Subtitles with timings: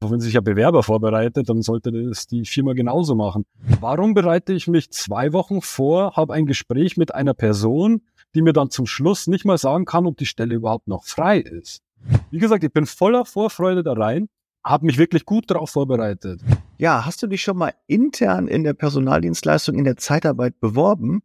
[0.00, 3.44] Wenn sich ein Bewerber vorbereitet, dann sollte das die Firma genauso machen.
[3.80, 8.02] Warum bereite ich mich zwei Wochen vor, habe ein Gespräch mit einer Person,
[8.34, 11.40] die mir dann zum Schluss nicht mal sagen kann, ob die Stelle überhaupt noch frei
[11.40, 11.82] ist?
[12.30, 14.28] Wie gesagt, ich bin voller Vorfreude da rein,
[14.64, 16.42] habe mich wirklich gut darauf vorbereitet.
[16.78, 21.22] Ja, hast du dich schon mal intern in der Personaldienstleistung in der Zeitarbeit beworben?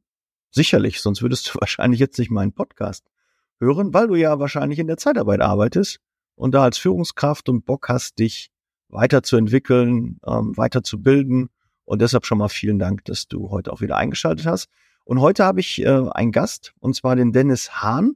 [0.50, 3.05] Sicherlich, sonst würdest du wahrscheinlich jetzt nicht meinen Podcast
[3.60, 6.00] hören, weil du ja wahrscheinlich in der Zeitarbeit arbeitest
[6.36, 8.50] und da als Führungskraft und Bock hast, dich
[8.94, 11.49] weiterzuentwickeln, ähm, weiterzubilden.
[11.86, 14.70] Und deshalb schon mal vielen Dank, dass du heute auch wieder eingeschaltet hast.
[15.04, 18.16] Und heute habe ich äh, einen Gast, und zwar den Dennis Hahn.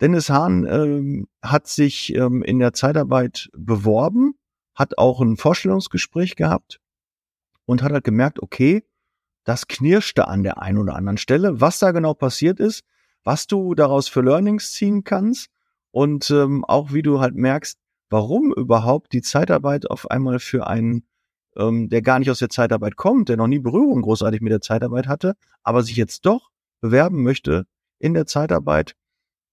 [0.00, 4.34] Dennis Hahn ähm, hat sich ähm, in der Zeitarbeit beworben,
[4.74, 6.80] hat auch ein Vorstellungsgespräch gehabt
[7.66, 8.82] und hat halt gemerkt, okay,
[9.44, 11.60] das knirschte an der einen oder anderen Stelle.
[11.60, 12.82] Was da genau passiert ist,
[13.24, 15.48] was du daraus für Learnings ziehen kannst
[15.90, 17.78] und ähm, auch wie du halt merkst,
[18.10, 21.04] warum überhaupt die Zeitarbeit auf einmal für einen,
[21.56, 24.60] ähm, der gar nicht aus der Zeitarbeit kommt, der noch nie Berührung großartig mit der
[24.60, 27.66] Zeitarbeit hatte, aber sich jetzt doch bewerben möchte
[27.98, 28.96] in der Zeitarbeit,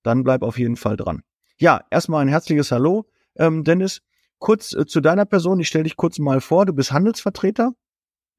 [0.03, 1.23] dann bleib auf jeden Fall dran.
[1.59, 4.01] Ja, erstmal ein herzliches Hallo, ähm, Dennis.
[4.39, 7.73] Kurz äh, zu deiner Person, ich stelle dich kurz mal vor, du bist Handelsvertreter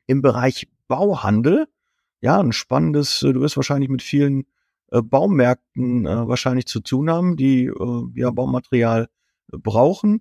[0.06, 1.66] im Bereich Bauhandel.
[2.20, 4.46] Ja, ein spannendes, äh, du wirst wahrscheinlich mit vielen
[4.90, 9.08] äh, Baumärkten äh, wahrscheinlich zu tun haben, die äh, ja Baumaterial
[9.50, 10.20] brauchen.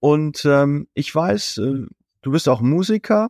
[0.00, 1.86] Und ähm, ich weiß, äh,
[2.22, 3.28] du bist auch Musiker,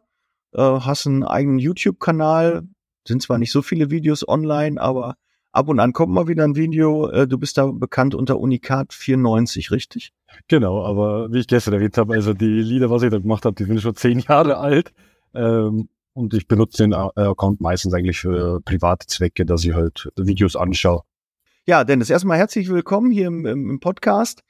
[0.53, 2.67] äh, hast einen eigenen YouTube-Kanal,
[3.07, 5.17] sind zwar nicht so viele Videos online, aber
[5.53, 7.09] ab und an kommt mal wieder ein Video.
[7.09, 10.13] Äh, du bist da bekannt unter Unikat 94, richtig?
[10.49, 13.55] Genau, aber wie ich gestern erwähnt habe, also die Lieder, was ich da gemacht habe,
[13.55, 14.93] die sind schon zehn Jahre alt.
[15.35, 20.09] Ähm, und ich benutze den äh, Account meistens eigentlich für private Zwecke, dass ich halt
[20.17, 21.03] Videos anschaue.
[21.67, 24.43] Ja, Dennis, erstmal herzlich willkommen hier im, im Podcast.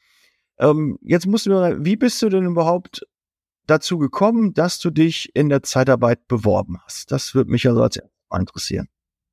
[0.59, 3.07] Ähm, jetzt musst du mir, wie bist du denn überhaupt
[3.67, 7.13] dazu gekommen, dass du dich in der Zeitarbeit beworben hast?
[7.13, 7.99] Das würde mich also als
[8.33, 8.89] interessieren.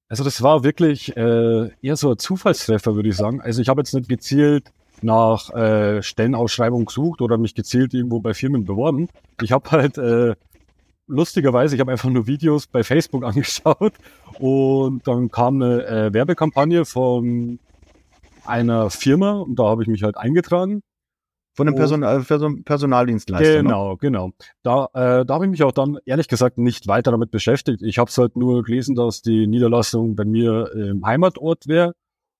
[0.09, 3.42] Also das war wirklich äh, eher so ein Zufallstreffer, würde ich sagen.
[3.42, 4.71] Also ich habe jetzt nicht gezielt
[5.02, 9.09] nach äh, Stellenausschreibung gesucht oder mich gezielt irgendwo bei Firmen beworben.
[9.42, 10.36] Ich habe halt äh,
[11.08, 13.93] lustigerweise, ich habe einfach nur Videos bei Facebook angeschaut
[14.39, 17.59] und dann kam eine äh, Werbekampagne von
[18.45, 20.83] einer Firma und da habe ich mich halt eingetragen
[21.53, 23.58] von einem Person, äh, Person, Personaldienstleister.
[23.58, 23.64] Ne?
[23.64, 23.97] Genau, ne?
[23.99, 24.31] genau.
[24.64, 27.81] Da, äh, da habe ich mich auch dann ehrlich gesagt nicht weiter damit beschäftigt.
[27.83, 31.93] Ich habe es halt nur gelesen, dass die Niederlassung bei mir im Heimatort wäre.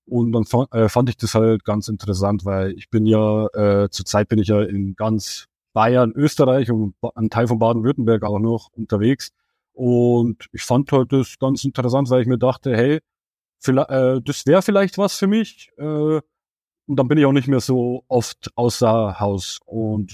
[0.06, 3.90] Und dann fand, äh, fand ich das halt ganz interessant, weil ich bin ja, äh,
[3.90, 8.70] zurzeit bin ich ja in ganz Bayern, Österreich und ein Teil von Baden-Württemberg auch noch
[8.76, 9.32] unterwegs.
[9.74, 13.00] Und ich fand halt das ganz interessant, weil ich mir dachte, hey,
[13.60, 15.72] vielleicht, äh, das wäre vielleicht was für mich.
[15.78, 16.20] Äh,
[16.88, 19.60] und dann bin ich auch nicht mehr so oft außer Haus.
[19.66, 20.14] Und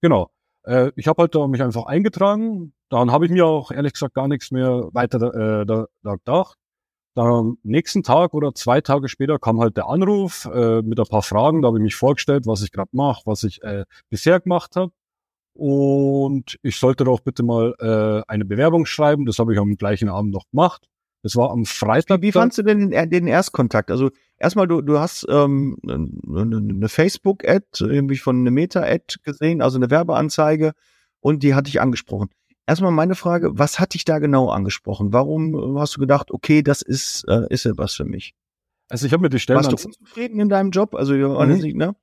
[0.00, 0.30] genau,
[0.64, 2.72] äh, ich habe halt da mich einfach eingetragen.
[2.88, 6.56] Dann habe ich mir auch ehrlich gesagt gar nichts mehr weiter äh, da, da gedacht.
[7.14, 11.06] Dann am nächsten Tag oder zwei Tage später kam halt der Anruf äh, mit ein
[11.06, 11.62] paar Fragen.
[11.62, 14.92] Da habe ich mich vorgestellt, was ich gerade mache, was ich äh, bisher gemacht habe.
[15.54, 19.26] Und ich sollte doch bitte mal äh, eine Bewerbung schreiben.
[19.26, 20.86] Das habe ich am gleichen Abend noch gemacht.
[21.22, 22.22] Das war am Freitag.
[22.22, 23.90] Wie, wie fandst du denn den, den Erstkontakt?
[23.90, 29.78] Also erstmal, du, du hast ähm, eine, eine Facebook-Ad, irgendwie von eine Meta-Ad gesehen, also
[29.78, 30.72] eine Werbeanzeige
[31.20, 32.30] und die hatte ich angesprochen.
[32.66, 35.12] Erstmal meine Frage, was hat dich da genau angesprochen?
[35.12, 38.34] Warum hast du gedacht, okay, das ist, äh, ist etwas für mich?
[38.88, 39.58] Also ich habe mir die Stellen...
[39.58, 40.94] Warst du unzufrieden in deinem Job?
[40.94, 41.76] Also mhm.
[41.76, 41.94] ne?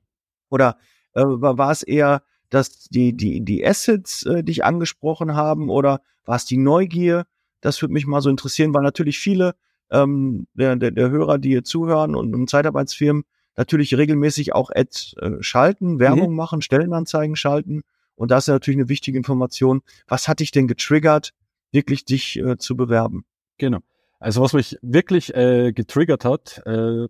[0.50, 0.78] Oder
[1.14, 6.02] äh, war, war es eher, dass die, die, die Assets äh, dich angesprochen haben oder
[6.26, 7.26] war es die Neugier?
[7.62, 9.56] Das würde mich mal so interessieren, weil natürlich viele
[9.92, 13.24] ähm, der, der, der Hörer, die hier zuhören und, und Zeitarbeitsfirmen
[13.58, 16.36] natürlich regelmäßig auch Ads äh, schalten, Werbung mhm.
[16.36, 17.82] machen, Stellenanzeigen schalten.
[18.16, 19.82] Und da ist ja natürlich eine wichtige Information.
[20.08, 21.34] Was hat dich denn getriggert,
[21.72, 23.26] wirklich dich äh, zu bewerben?
[23.58, 23.80] Genau.
[24.20, 27.08] Also was mich wirklich äh, getriggert hat, äh,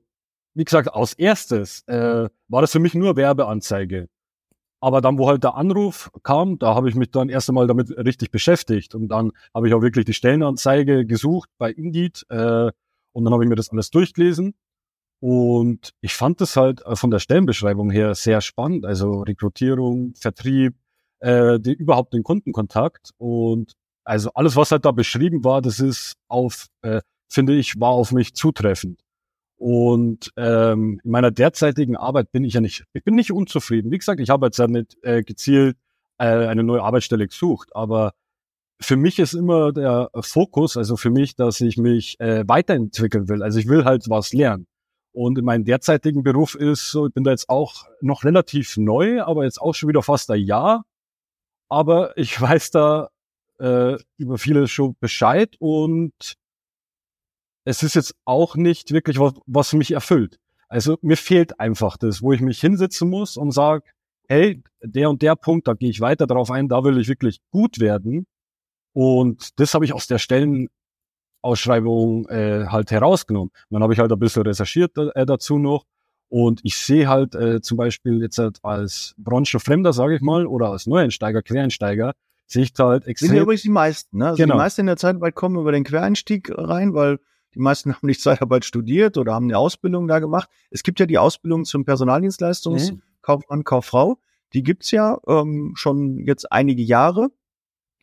[0.54, 4.10] wie gesagt, als erstes äh, war das für mich nur Werbeanzeige.
[4.80, 7.90] Aber dann, wo halt der Anruf kam, da habe ich mich dann erst einmal damit
[7.98, 8.94] richtig beschäftigt.
[8.94, 12.26] Und dann habe ich auch wirklich die Stellenanzeige gesucht bei Indeed.
[12.30, 12.72] Äh,
[13.14, 14.54] und dann habe ich mir das alles durchgelesen.
[15.20, 18.86] Und ich fand das halt äh, von der Stellenbeschreibung her sehr spannend.
[18.86, 20.76] Also Rekrutierung, Vertrieb,
[21.20, 23.12] äh, die, überhaupt den Kundenkontakt.
[23.18, 23.74] Und
[24.04, 28.12] also alles, was halt da beschrieben war, das ist auf, äh, finde ich, war auf
[28.12, 29.02] mich zutreffend.
[29.58, 33.92] Und ähm, in meiner derzeitigen Arbeit bin ich ja nicht, ich bin nicht unzufrieden.
[33.92, 35.78] Wie gesagt, ich habe jetzt nicht äh, gezielt
[36.20, 38.14] äh, eine neue Arbeitsstelle gesucht, aber
[38.80, 43.42] für mich ist immer der Fokus, also für mich, dass ich mich äh, weiterentwickeln will.
[43.44, 44.68] Also ich will halt was lernen.
[45.14, 49.22] Und in meinem derzeitigen Beruf ist so, ich bin da jetzt auch noch relativ neu,
[49.24, 50.84] aber jetzt auch schon wieder fast ein Jahr.
[51.70, 53.10] aber ich weiß da
[53.60, 56.38] äh, über viele schon Bescheid und
[57.68, 60.40] es ist jetzt auch nicht wirklich was, was mich erfüllt.
[60.70, 63.84] Also mir fehlt einfach das, wo ich mich hinsetzen muss und sage,
[64.30, 67.42] hey, der und der Punkt, da gehe ich weiter darauf ein, da will ich wirklich
[67.52, 68.26] gut werden.
[68.94, 73.50] Und das habe ich aus der Stellenausschreibung äh, halt herausgenommen.
[73.50, 75.84] Und dann habe ich halt ein bisschen recherchiert äh, dazu noch.
[76.30, 80.72] Und ich sehe halt äh, zum Beispiel jetzt halt als Branchenfremder, sage ich mal, oder
[80.72, 82.14] als Neueinsteiger, Quereinsteiger,
[82.46, 83.28] sehe ich da halt extrem.
[83.28, 84.28] Sind ja übrigens die meisten, ne?
[84.28, 84.56] Also Genau.
[84.56, 87.20] die meisten in der Zeitarbeit kommen über den Quereinstieg rein, weil
[87.54, 90.50] die meisten haben nicht Zeitarbeit studiert oder haben eine Ausbildung da gemacht.
[90.70, 94.20] Es gibt ja die Ausbildung zum Personaldienstleistungskaufmann, Kauffrau.
[94.54, 97.30] Die gibt's ja ähm, schon jetzt einige Jahre.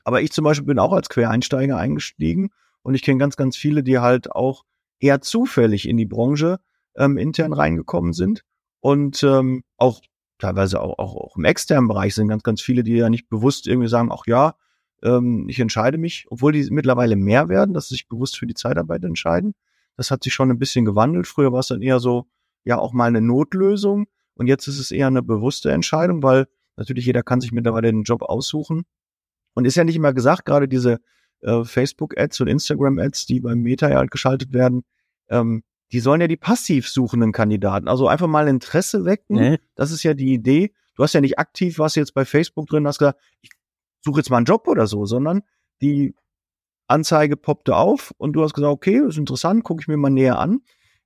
[0.05, 2.51] Aber ich zum Beispiel bin auch als Quereinsteiger eingestiegen
[2.83, 4.65] und ich kenne ganz, ganz viele, die halt auch
[4.99, 6.61] eher zufällig in die Branche
[6.97, 8.45] ähm, intern reingekommen sind
[8.81, 10.03] und ähm, auch
[10.39, 13.67] teilweise auch, auch, auch im externen Bereich sind ganz, ganz viele, die ja nicht bewusst
[13.67, 14.57] irgendwie sagen, ach ja,
[15.03, 18.55] ähm, ich entscheide mich, obwohl die mittlerweile mehr werden, dass sie sich bewusst für die
[18.55, 19.55] Zeitarbeit entscheiden.
[19.97, 21.27] Das hat sich schon ein bisschen gewandelt.
[21.27, 22.27] Früher war es dann eher so,
[22.65, 24.07] ja, auch mal eine Notlösung.
[24.35, 26.47] Und jetzt ist es eher eine bewusste Entscheidung, weil
[26.77, 28.85] natürlich jeder kann sich mittlerweile den Job aussuchen.
[29.55, 30.99] Und ist ja nicht immer gesagt, gerade diese
[31.43, 34.83] äh, Facebook-Ads und Instagram-Ads, die beim Meta ja halt geschaltet werden,
[35.29, 35.63] ähm,
[35.93, 39.37] die sollen ja die passiv suchenden Kandidaten, also einfach mal Interesse wecken.
[39.37, 39.59] Nee.
[39.77, 40.73] Das ist ja die Idee.
[40.97, 43.51] Du hast ja nicht aktiv, was jetzt bei Facebook drin, hast gesagt, ich
[44.05, 45.43] suche jetzt mal einen Job oder so, sondern
[45.81, 46.15] die
[46.87, 50.39] Anzeige poppte auf und du hast gesagt, okay, ist interessant, gucke ich mir mal näher
[50.39, 50.61] an.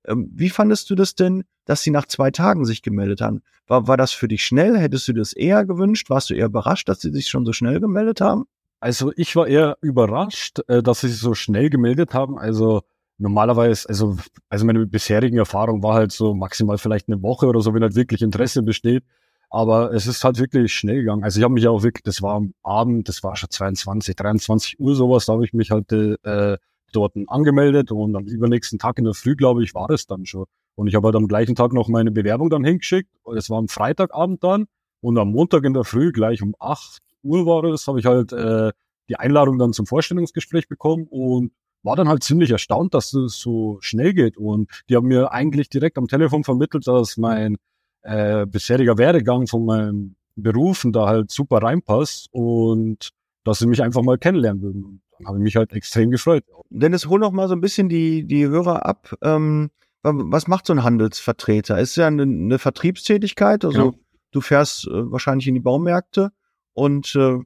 [0.06, 3.42] Ähm, wie fandest du das denn, dass sie nach zwei Tagen sich gemeldet haben?
[3.66, 4.76] War, war das für dich schnell?
[4.78, 6.10] Hättest du das eher gewünscht?
[6.10, 8.44] Warst du eher überrascht, dass sie sich schon so schnell gemeldet haben?
[8.80, 12.38] Also ich war eher überrascht, äh, dass sie sich so schnell gemeldet haben.
[12.38, 12.82] Also
[13.18, 14.16] normalerweise, also,
[14.48, 17.96] also meine bisherigen Erfahrung war halt so maximal vielleicht eine Woche oder so, wenn halt
[17.96, 19.04] wirklich Interesse besteht.
[19.50, 21.24] Aber es ist halt wirklich schnell gegangen.
[21.24, 24.78] Also ich habe mich auch wirklich, das war am Abend, das war schon 22, 23
[24.78, 26.58] Uhr sowas, da habe ich mich halt äh,
[26.92, 30.44] dort angemeldet und am übernächsten Tag in der Früh, glaube ich, war es dann schon.
[30.74, 33.10] Und ich habe halt am gleichen Tag noch meine Bewerbung dann hingeschickt.
[33.36, 34.66] Es war am Freitagabend dann
[35.00, 38.32] und am Montag in der Früh, gleich um 8 Uhr war es, habe ich halt
[38.32, 38.72] äh,
[39.08, 41.52] die Einladung dann zum Vorstellungsgespräch bekommen und
[41.82, 44.36] war dann halt ziemlich erstaunt, dass es so schnell geht.
[44.36, 47.56] Und die haben mir eigentlich direkt am Telefon vermittelt, dass mein
[48.02, 53.10] äh, bisheriger Werdegang von meinem Berufen da halt super reinpasst und
[53.44, 54.84] dass sie mich einfach mal kennenlernen würden.
[54.84, 56.44] Und dann habe ich mich halt extrem gefreut.
[56.70, 59.14] Dennis, hol noch mal so ein bisschen die, die Hörer ab.
[59.22, 59.70] Ähm,
[60.02, 61.78] wa- was macht so ein Handelsvertreter?
[61.78, 63.98] Ist ja eine, eine Vertriebstätigkeit, also Genau.
[64.32, 66.30] du fährst äh, wahrscheinlich in die Baumärkte
[66.74, 67.38] und äh,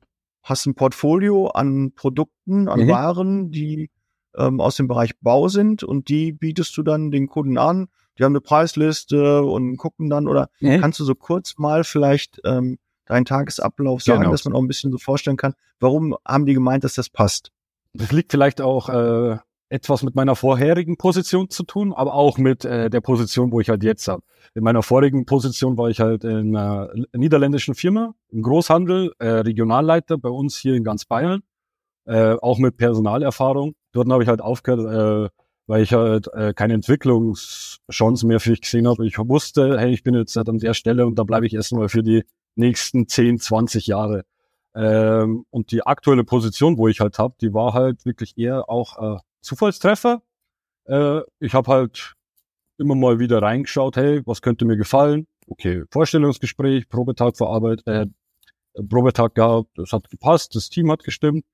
[0.43, 2.89] hast ein Portfolio an Produkten, an Mhm.
[2.89, 3.91] Waren, die
[4.37, 7.89] ähm, aus dem Bereich Bau sind und die bietest du dann den Kunden an.
[8.19, 10.49] Die haben eine Preisliste und gucken dann oder
[10.81, 14.31] Kannst du so kurz mal vielleicht ähm, deinen Tagesablauf sagen, Genau.
[14.33, 17.51] dass man auch ein bisschen so vorstellen kann, warum haben die gemeint, dass das passt?
[17.95, 19.37] Das liegt vielleicht auch äh,
[19.69, 23.69] etwas mit meiner vorherigen Position zu tun, aber auch mit äh, der Position, wo ich
[23.71, 24.23] halt jetzt habe.
[24.55, 30.19] In meiner vorigen Position war ich halt in einer niederländischen Firma, im Großhandel, äh, Regionalleiter
[30.19, 31.43] bei uns hier in ganz Bayern,
[32.05, 33.75] äh, auch mit Personalerfahrung.
[33.93, 38.61] Dort habe ich halt aufgehört, äh, weil ich halt äh, keine Entwicklungschance mehr für mich
[38.61, 39.07] gesehen habe.
[39.07, 41.89] Ich wusste, hey, ich bin jetzt halt an der Stelle und da bleibe ich erstmal
[41.89, 42.25] für die
[42.57, 44.25] nächsten 10, 20 Jahre.
[44.75, 49.17] Ähm, und die aktuelle Position, wo ich halt habe, die war halt wirklich eher auch
[49.17, 50.23] äh, Zufallstreffer.
[50.87, 52.15] Äh, ich habe halt
[52.79, 55.27] immer mal wieder reingeschaut, hey, was könnte mir gefallen?
[55.47, 58.07] Okay, Vorstellungsgespräch, Probetag vor Arbeit, äh,
[58.89, 61.45] Probetag gehabt, das hat gepasst, das Team hat gestimmt.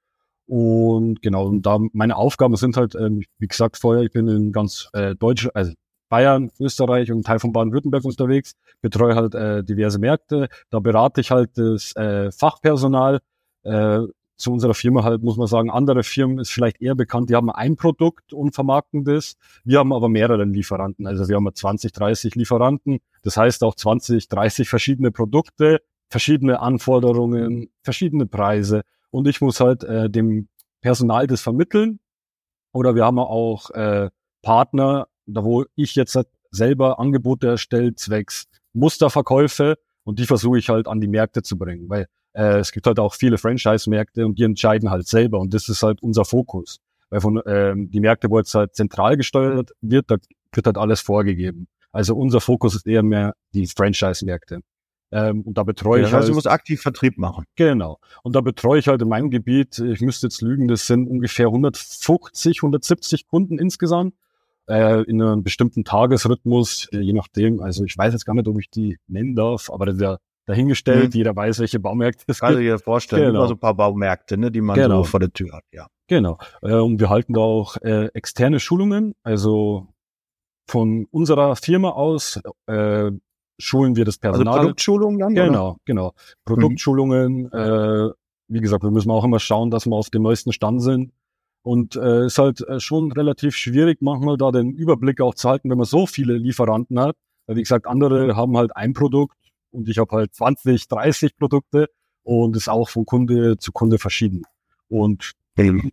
[0.49, 4.50] Und genau, und da meine Aufgaben sind halt, ähm, wie gesagt vorher, ich bin in
[4.50, 5.73] ganz äh, Deutsch, also
[6.09, 11.31] Bayern, Österreich und Teil von Baden-Württemberg unterwegs, betreue halt äh, diverse Märkte, da berate ich
[11.31, 13.21] halt das äh, Fachpersonal.
[13.62, 14.07] Äh,
[14.38, 17.50] zu unserer Firma halt, muss man sagen, andere Firmen ist vielleicht eher bekannt, die haben
[17.50, 19.35] ein Produkt und vermarkten das.
[19.64, 23.00] Wir haben aber mehrere Lieferanten, also wir haben 20, 30 Lieferanten.
[23.23, 28.83] Das heißt auch 20, 30 verschiedene Produkte, verschiedene Anforderungen, verschiedene Preise.
[29.11, 30.49] Und ich muss halt äh, dem
[30.81, 32.00] Personal das vermitteln.
[32.73, 34.11] Oder wir haben auch äh,
[34.43, 40.69] Partner, da wo ich jetzt halt selber Angebote erstelle, zwecks Musterverkäufe und die versuche ich
[40.69, 44.38] halt an die Märkte zu bringen, weil äh, es gibt halt auch viele Franchise-Märkte und
[44.38, 46.79] die entscheiden halt selber und das ist halt unser Fokus.
[47.11, 50.17] Weil von ähm, die Märkte, wo jetzt halt zentral gesteuert wird, da
[50.53, 51.67] wird halt alles vorgegeben.
[51.93, 54.61] Also unser Fokus ist eher mehr die Franchise-Märkte.
[55.11, 57.45] Ähm, und da betreue das ich heißt, halt, du musst aktiv Vertrieb machen.
[57.57, 57.99] Genau.
[58.23, 61.47] Und da betreue ich halt in meinem Gebiet, ich müsste jetzt lügen, das sind ungefähr
[61.47, 64.15] 150, 170 Kunden insgesamt,
[64.69, 67.61] äh, in einem bestimmten Tagesrhythmus, äh, je nachdem.
[67.61, 71.15] Also ich weiß jetzt gar nicht, ob ich die nennen darf, aber der dahingestellt.
[71.15, 71.19] Mhm.
[71.19, 72.59] Jeder weiß, welche Baumärkte es Kann gibt.
[72.59, 73.41] Kann ich dir vorstellen, genau.
[73.41, 75.03] immer so ein paar Baumärkte, ne, die man genau.
[75.03, 75.87] so vor der Tür hat, ja.
[76.09, 76.38] Genau.
[76.62, 79.88] Äh, und wir halten da auch äh, externe Schulungen, also
[80.67, 83.11] von unserer Firma aus äh,
[83.59, 84.55] schulen wir das also Personal.
[84.55, 85.35] Also Produktschulungen dann?
[85.35, 85.81] Genau, oder?
[85.85, 86.12] genau.
[86.45, 87.43] Produktschulungen.
[87.43, 87.50] Mhm.
[87.53, 88.11] Äh,
[88.49, 91.12] wie gesagt, wir müssen auch immer schauen, dass wir auf dem neuesten Stand sind.
[91.62, 95.69] Und äh, ist halt äh, schon relativ schwierig, manchmal da den Überblick auch zu halten,
[95.69, 97.17] wenn man so viele Lieferanten hat.
[97.47, 99.37] Weil, wie gesagt, andere haben halt ein Produkt
[99.71, 101.88] und ich habe halt 20, 30 Produkte
[102.23, 104.45] und ist auch von Kunde zu Kunde verschieden.
[104.88, 105.91] Und mhm.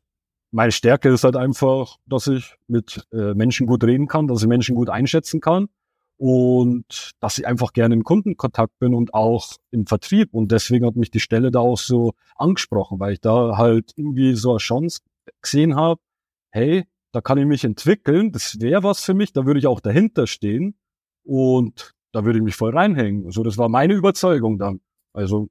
[0.51, 4.47] meine Stärke ist halt einfach, dass ich mit äh, Menschen gut reden kann, dass ich
[4.47, 5.67] Menschen gut einschätzen kann
[6.17, 10.33] und dass ich einfach gerne im Kundenkontakt bin und auch im Vertrieb.
[10.33, 14.35] Und deswegen hat mich die Stelle da auch so angesprochen, weil ich da halt irgendwie
[14.35, 15.01] so eine Chance
[15.41, 15.99] gesehen habe,
[16.51, 19.79] hey, da kann ich mich entwickeln, das wäre was für mich, da würde ich auch
[19.79, 20.75] dahinter stehen
[21.23, 23.25] und da würde ich mich voll reinhängen.
[23.25, 24.79] Also das war meine Überzeugung dann.
[25.13, 25.49] Also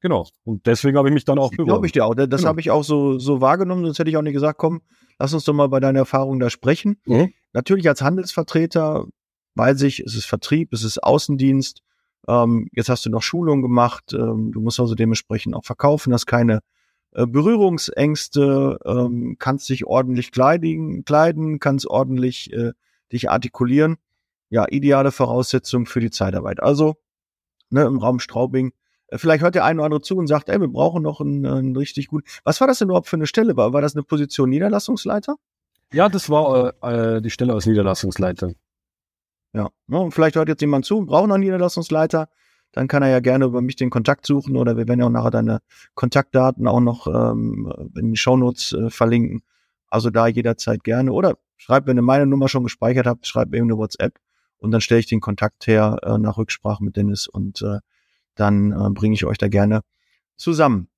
[0.00, 0.26] genau.
[0.44, 1.68] Und deswegen habe ich mich dann auch beworben.
[1.68, 2.14] Glaube ich dir auch.
[2.14, 2.48] Das genau.
[2.48, 4.82] habe ich auch so, so wahrgenommen, sonst hätte ich auch nicht gesagt, komm,
[5.18, 7.00] lass uns doch mal bei deiner Erfahrung da sprechen.
[7.06, 7.32] Mhm.
[7.52, 9.06] Natürlich als Handelsvertreter
[9.54, 11.80] weiß ich, es ist Vertrieb, es ist Außendienst.
[12.26, 16.26] Ähm, jetzt hast du noch Schulung gemacht, ähm, du musst also dementsprechend auch verkaufen, hast
[16.26, 16.60] keine
[17.12, 22.72] äh, Berührungsängste, ähm, kannst dich ordentlich kleiden, kleiden kannst ordentlich äh,
[23.12, 23.96] dich artikulieren.
[24.50, 26.62] Ja, ideale Voraussetzung für die Zeitarbeit.
[26.62, 26.96] Also
[27.70, 28.72] ne, im Raum Straubing.
[29.08, 31.46] Äh, vielleicht hört der eine oder andere zu und sagt, ey, wir brauchen noch einen,
[31.46, 32.24] einen richtig gut.
[32.44, 33.56] Was war das denn überhaupt für eine Stelle?
[33.56, 35.36] War, war das eine Position Niederlassungsleiter?
[35.92, 38.52] Ja, das war äh, äh die Stelle als Niederlassungsleiter.
[39.54, 42.28] Ja, und vielleicht hört jetzt jemand zu, braucht noch einen Niederlassungsleiter,
[42.72, 45.10] dann kann er ja gerne über mich den Kontakt suchen oder wir werden ja auch
[45.10, 45.60] nachher deine
[45.94, 49.42] Kontaktdaten auch noch ähm, in den Shownotes äh, verlinken.
[49.88, 51.12] Also da jederzeit gerne.
[51.12, 54.18] Oder schreibt, wenn ihr meine Nummer schon gespeichert habt, schreibt mir eine WhatsApp
[54.58, 57.78] und dann stelle ich den Kontakt her äh, nach Rücksprache mit Dennis und äh,
[58.34, 59.82] dann äh, bringe ich euch da gerne
[60.34, 60.88] zusammen.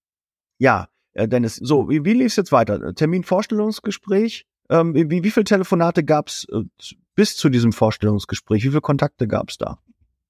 [0.57, 2.95] Ja, äh, Dennis, so, wie, wie lief es jetzt weiter?
[2.95, 4.47] Terminvorstellungsgespräch?
[4.71, 6.63] Ähm, wie, wie viele Telefonate gab's äh,
[7.17, 8.63] bis zu diesem Vorstellungsgespräch?
[8.63, 9.79] Wie viele Kontakte gab's da?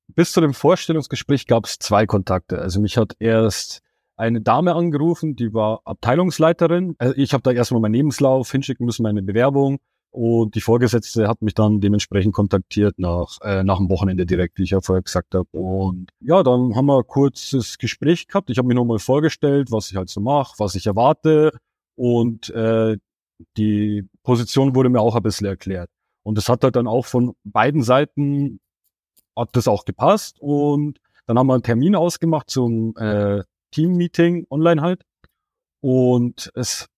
[0.08, 2.58] Bis zu dem Vorstellungsgespräch gab's zwei Kontakte.
[2.58, 3.82] Also mich hat erst
[4.16, 6.94] eine Dame angerufen, die war Abteilungsleiterin.
[6.98, 9.78] Also ich habe da erstmal meinen Lebenslauf hinschicken müssen, meine Bewerbung.
[10.10, 14.62] Und die Vorgesetzte hat mich dann dementsprechend kontaktiert nach, äh, nach dem Wochenende direkt, wie
[14.62, 15.46] ich ja vorher gesagt habe.
[15.50, 18.48] Und ja, dann haben wir ein kurzes Gespräch gehabt.
[18.48, 21.58] Ich habe mich nochmal vorgestellt, was ich halt so mache, was ich erwarte.
[21.96, 22.96] Und äh,
[23.58, 25.90] die Position wurde mir auch ein bisschen erklärt.
[26.26, 28.58] Und das hat halt dann auch von beiden Seiten
[29.36, 30.38] hat das auch gepasst.
[30.40, 35.02] Und dann haben wir einen Termin ausgemacht zum äh, Team-Meeting online halt.
[35.80, 36.88] Und es,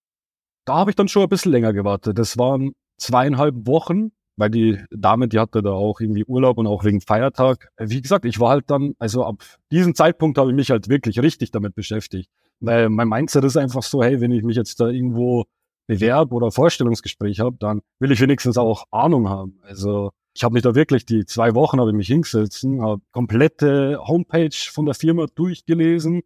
[0.64, 2.18] da habe ich dann schon ein bisschen länger gewartet.
[2.18, 6.84] Das waren zweieinhalb Wochen, weil die Dame, die hatte da auch irgendwie Urlaub und auch
[6.84, 7.68] wegen Feiertag.
[7.76, 11.20] Wie gesagt, ich war halt dann, also ab diesem Zeitpunkt habe ich mich halt wirklich
[11.20, 12.30] richtig damit beschäftigt.
[12.60, 15.44] Weil mein Mindset ist einfach so, hey, wenn ich mich jetzt da irgendwo
[15.88, 19.58] Bewerb oder Vorstellungsgespräch habe, dann will ich wenigstens auch Ahnung haben.
[19.62, 23.98] Also ich habe mich da wirklich die zwei Wochen habe ich mich hingesetzt, habe komplette
[24.06, 26.22] Homepage von der Firma durchgelesen,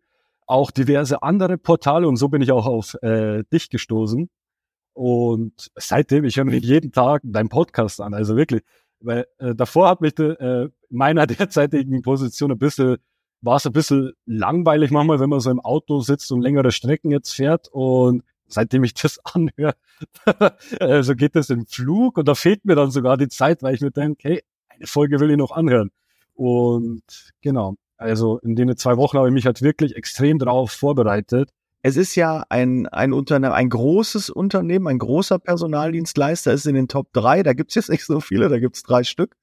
[0.46, 4.28] auch diverse andere Portale und so bin ich auch auf äh, dich gestoßen.
[4.94, 8.62] Und seitdem, ich höre mir jeden Tag deinen Podcast an, also wirklich,
[9.00, 12.96] weil äh, davor hat mich äh, meiner derzeitigen Position ein bisschen,
[13.40, 17.12] war es ein bisschen langweilig manchmal, wenn man so im Auto sitzt und längere Strecken
[17.12, 19.74] jetzt fährt und seitdem ich das anhöre,
[20.80, 23.80] also geht das im Flug und da fehlt mir dann sogar die Zeit, weil ich
[23.80, 25.90] mir denke, hey, eine Folge will ich noch anhören.
[26.34, 27.02] Und
[27.40, 31.50] genau, also in den zwei Wochen habe ich mich halt wirklich extrem darauf vorbereitet.
[31.82, 36.88] Es ist ja ein, ein Unternehmen, ein großes Unternehmen, ein großer Personaldienstleister, ist in den
[36.88, 37.42] Top drei.
[37.42, 39.36] Da gibt's jetzt nicht so viele, da gibt's drei Stück.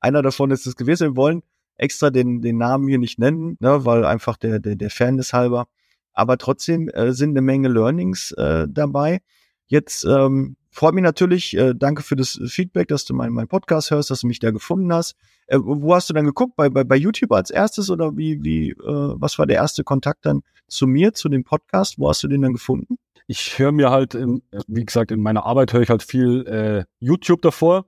[0.00, 1.08] Einer davon ist es gewesen.
[1.08, 1.42] Wir wollen
[1.76, 5.68] extra den, den Namen hier nicht nennen, ne, weil einfach der, der, der Fairness halber
[6.16, 9.20] aber trotzdem äh, sind eine Menge Learnings äh, dabei.
[9.66, 13.90] Jetzt ähm, freut mich natürlich, äh, danke für das Feedback, dass du meinen mein Podcast
[13.90, 15.14] hörst, dass du mich da gefunden hast.
[15.46, 16.56] Äh, wo hast du dann geguckt?
[16.56, 20.24] Bei, bei, bei YouTube als erstes oder wie, wie, äh, was war der erste Kontakt
[20.24, 21.98] dann zu mir, zu dem Podcast?
[21.98, 22.96] Wo hast du den dann gefunden?
[23.26, 26.84] Ich höre mir halt, im, wie gesagt, in meiner Arbeit höre ich halt viel äh,
[27.00, 27.86] YouTube davor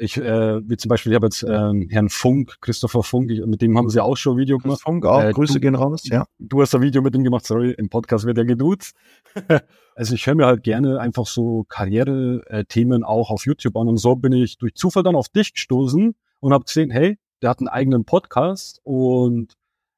[0.00, 3.62] ich, äh, wie zum Beispiel, ich habe jetzt ähm, Herrn Funk, Christopher Funk, ich, mit
[3.62, 4.80] dem haben sie auch schon ein Video gemacht.
[4.80, 6.26] Funk auch, äh, Grüße du, gehen raus, ja.
[6.38, 8.96] Du hast ein Video mit ihm gemacht, sorry, im Podcast wird er geduzt.
[9.94, 14.16] also ich höre mir halt gerne einfach so Karriere-Themen auch auf YouTube an und so
[14.16, 17.68] bin ich durch Zufall dann auf dich gestoßen und habe gesehen, hey, der hat einen
[17.68, 19.54] eigenen Podcast und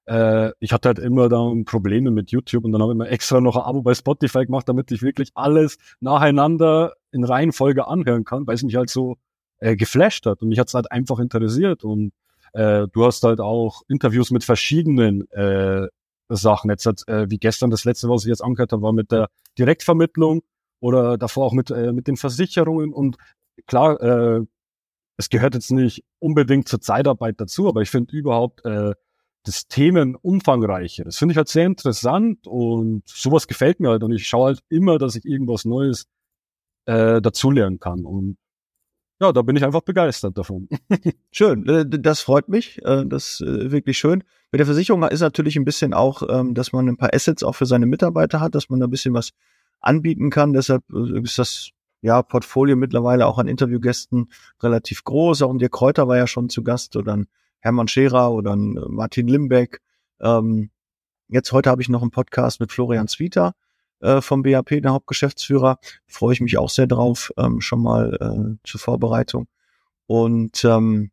[0.06, 3.40] äh, ich hatte halt immer dann Probleme mit YouTube und dann habe ich immer extra
[3.40, 8.46] noch ein Abo bei Spotify gemacht, damit ich wirklich alles nacheinander in Reihenfolge anhören kann,
[8.46, 9.16] weil es mich halt so
[9.62, 12.12] äh, geflasht hat und mich hat es halt einfach interessiert und
[12.52, 15.86] äh, du hast halt auch Interviews mit verschiedenen äh,
[16.28, 16.68] Sachen.
[16.70, 19.28] Jetzt hat, äh, wie gestern das letzte, was ich jetzt angehört habe, war mit der
[19.58, 20.42] Direktvermittlung
[20.80, 22.92] oder davor auch mit, äh, mit den Versicherungen.
[22.92, 23.16] Und
[23.66, 24.40] klar, äh,
[25.16, 28.94] es gehört jetzt nicht unbedingt zur Zeitarbeit dazu, aber ich finde überhaupt äh,
[29.44, 31.04] das Themen umfangreiche.
[31.04, 34.02] Das finde ich halt sehr interessant und sowas gefällt mir halt.
[34.02, 36.06] Und ich schaue halt immer, dass ich irgendwas Neues
[36.86, 38.04] äh, dazulernen kann.
[38.04, 38.36] Und
[39.22, 40.68] ja, da bin ich einfach begeistert davon.
[41.30, 42.84] schön, äh, das freut mich.
[42.84, 44.24] Äh, das ist äh, wirklich schön.
[44.50, 47.54] Mit der Versicherung ist natürlich ein bisschen auch, ähm, dass man ein paar Assets auch
[47.54, 49.30] für seine Mitarbeiter hat, dass man da ein bisschen was
[49.80, 50.52] anbieten kann.
[50.52, 54.28] Deshalb ist das ja Portfolio mittlerweile auch an Interviewgästen
[54.60, 55.42] relativ groß.
[55.42, 57.28] Auch und Dirk Kräuter war ja schon zu Gast oder ein
[57.60, 59.80] Hermann Scherer oder ein Martin Limbeck.
[60.20, 60.70] Ähm,
[61.28, 63.54] jetzt heute habe ich noch einen Podcast mit Florian Zwieter
[64.02, 65.78] äh, vom BAP, der Hauptgeschäftsführer.
[66.06, 69.46] Freue ich mich auch sehr drauf, ähm, schon mal äh, zur Vorbereitung.
[70.06, 71.10] Und ähm,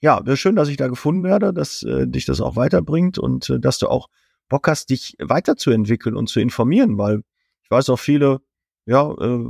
[0.00, 3.48] ja, wäre schön, dass ich da gefunden werde, dass äh, dich das auch weiterbringt und
[3.50, 4.08] äh, dass du auch
[4.48, 7.22] Bock hast, dich weiterzuentwickeln und zu informieren, weil
[7.62, 8.40] ich weiß auch viele,
[8.86, 9.44] ja, äh,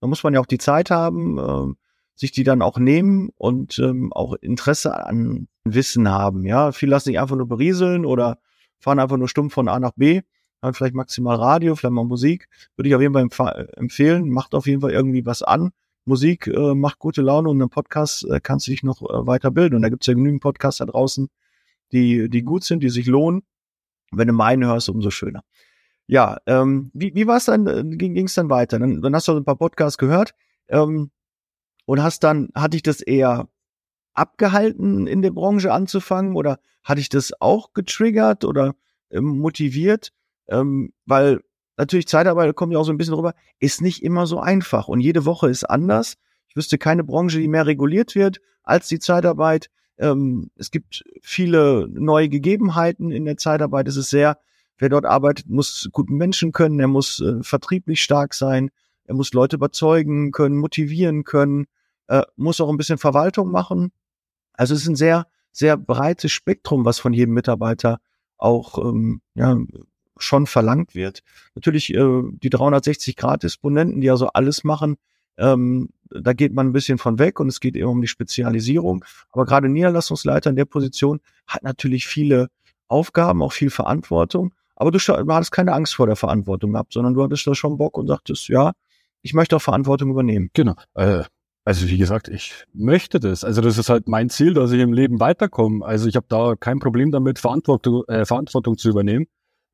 [0.00, 1.74] da muss man ja auch die Zeit haben, äh,
[2.16, 6.44] sich die dann auch nehmen und ähm, auch Interesse an Wissen haben.
[6.44, 8.38] Ja, viele lassen sich einfach nur berieseln oder
[8.78, 10.22] fahren einfach nur stumpf von A nach B
[10.72, 12.48] vielleicht maximal Radio, vielleicht mal Musik.
[12.76, 14.30] Würde ich auf jeden Fall empfehlen.
[14.30, 15.72] Macht auf jeden Fall irgendwie was an.
[16.06, 19.76] Musik äh, macht gute Laune und im Podcast äh, kannst du dich noch äh, weiterbilden.
[19.76, 21.28] Und da gibt es ja genügend Podcasts da draußen,
[21.92, 23.42] die, die gut sind, die sich lohnen.
[24.12, 25.42] Wenn du meinen hörst, umso schöner.
[26.06, 28.78] Ja, ähm, wie, wie war es dann, äh, ging es dann weiter?
[28.78, 30.34] Dann, dann hast du ein paar Podcasts gehört
[30.68, 31.10] ähm,
[31.86, 33.48] und hast dann, hatte ich das eher
[34.12, 38.74] abgehalten, in der Branche anzufangen oder hatte ich das auch getriggert oder
[39.10, 40.12] ähm, motiviert?
[40.48, 41.40] Ähm, weil
[41.76, 45.00] natürlich Zeitarbeit kommt ja auch so ein bisschen rüber, ist nicht immer so einfach und
[45.00, 46.14] jede Woche ist anders.
[46.48, 49.70] Ich wüsste keine Branche, die mehr reguliert wird als die Zeitarbeit.
[49.98, 53.88] Ähm, es gibt viele neue Gegebenheiten in der Zeitarbeit.
[53.88, 54.38] Es ist sehr,
[54.78, 58.70] wer dort arbeitet, muss guten Menschen können, er muss äh, vertrieblich stark sein,
[59.04, 61.66] er muss Leute überzeugen können, motivieren können,
[62.08, 63.92] äh, muss auch ein bisschen Verwaltung machen.
[64.52, 68.00] Also es ist ein sehr, sehr breites Spektrum, was von jedem Mitarbeiter
[68.36, 69.56] auch ähm, ja,
[70.18, 71.22] schon verlangt wird.
[71.54, 74.96] Natürlich äh, die 360-Grad-Disponenten, die also alles machen,
[75.36, 79.04] ähm, da geht man ein bisschen von weg und es geht eben um die Spezialisierung.
[79.30, 82.48] Aber gerade Niederlassungsleiter in der Position hat natürlich viele
[82.88, 84.54] Aufgaben, auch viel Verantwortung.
[84.76, 87.78] Aber du, du hattest keine Angst vor der Verantwortung gehabt, sondern du hattest da schon
[87.78, 88.72] Bock und sagtest, ja,
[89.22, 90.50] ich möchte auch Verantwortung übernehmen.
[90.52, 90.74] Genau.
[90.94, 91.24] Äh,
[91.64, 93.42] also wie gesagt, ich möchte das.
[93.42, 95.84] Also das ist halt mein Ziel, dass ich im Leben weiterkomme.
[95.84, 99.26] Also ich habe da kein Problem damit, Verantwortung, äh, Verantwortung zu übernehmen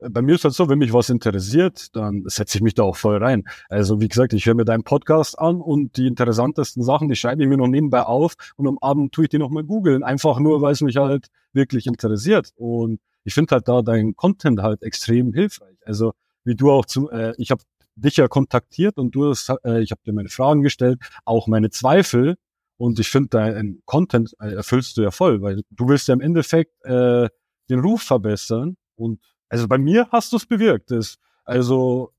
[0.08, 2.96] bei mir ist halt so, wenn mich was interessiert, dann setze ich mich da auch
[2.96, 3.44] voll rein.
[3.68, 7.42] Also wie gesagt, ich höre mir deinen Podcast an und die interessantesten Sachen, die schreibe
[7.42, 10.62] ich mir noch nebenbei auf und am Abend tue ich die nochmal googeln, einfach nur,
[10.62, 12.52] weil es mich halt wirklich interessiert.
[12.56, 15.76] Und ich finde halt da dein Content halt extrem hilfreich.
[15.84, 16.12] Also
[16.44, 17.62] wie du auch zum, äh, ich habe
[17.96, 21.70] dich ja kontaktiert und du hast, äh, ich habe dir meine Fragen gestellt, auch meine
[21.70, 22.36] Zweifel.
[22.78, 26.22] Und ich finde, dein Content äh, erfüllst du ja voll, weil du willst ja im
[26.22, 27.28] Endeffekt äh,
[27.68, 30.90] den Ruf verbessern und also bei mir hast du es bewirkt.
[30.90, 32.12] Das, also,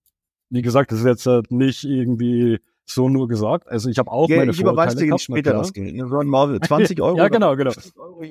[0.50, 3.68] wie gesagt, das ist jetzt halt nicht irgendwie so nur gesagt.
[3.70, 5.98] Also ich habe auch ja, meine ich überweise dir später das Geld.
[5.98, 7.04] 20 ne?
[7.04, 7.18] Euro.
[7.18, 7.72] ja, genau, genau.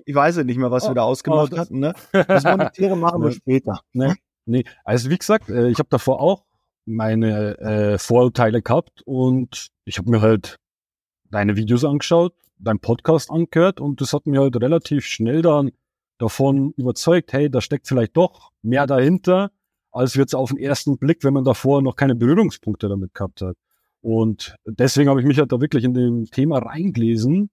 [0.04, 1.80] Ich weiß ja nicht mehr, was oh, wir da ausgemacht oh, hatten.
[1.80, 1.94] Ne?
[2.12, 3.80] Das Monetäre machen wir später.
[3.92, 4.16] Ne?
[4.44, 6.44] Nee, also wie gesagt, äh, ich habe davor auch
[6.84, 10.56] meine äh, Vorurteile gehabt und ich habe mir halt
[11.30, 15.70] deine Videos angeschaut, dein Podcast angehört und das hat mir halt relativ schnell dann
[16.20, 19.50] davon überzeugt, hey, da steckt vielleicht doch mehr dahinter,
[19.90, 23.56] als jetzt auf den ersten Blick, wenn man davor noch keine Berührungspunkte damit gehabt hat.
[24.02, 27.50] Und deswegen habe ich mich halt da wirklich in dem Thema reingelesen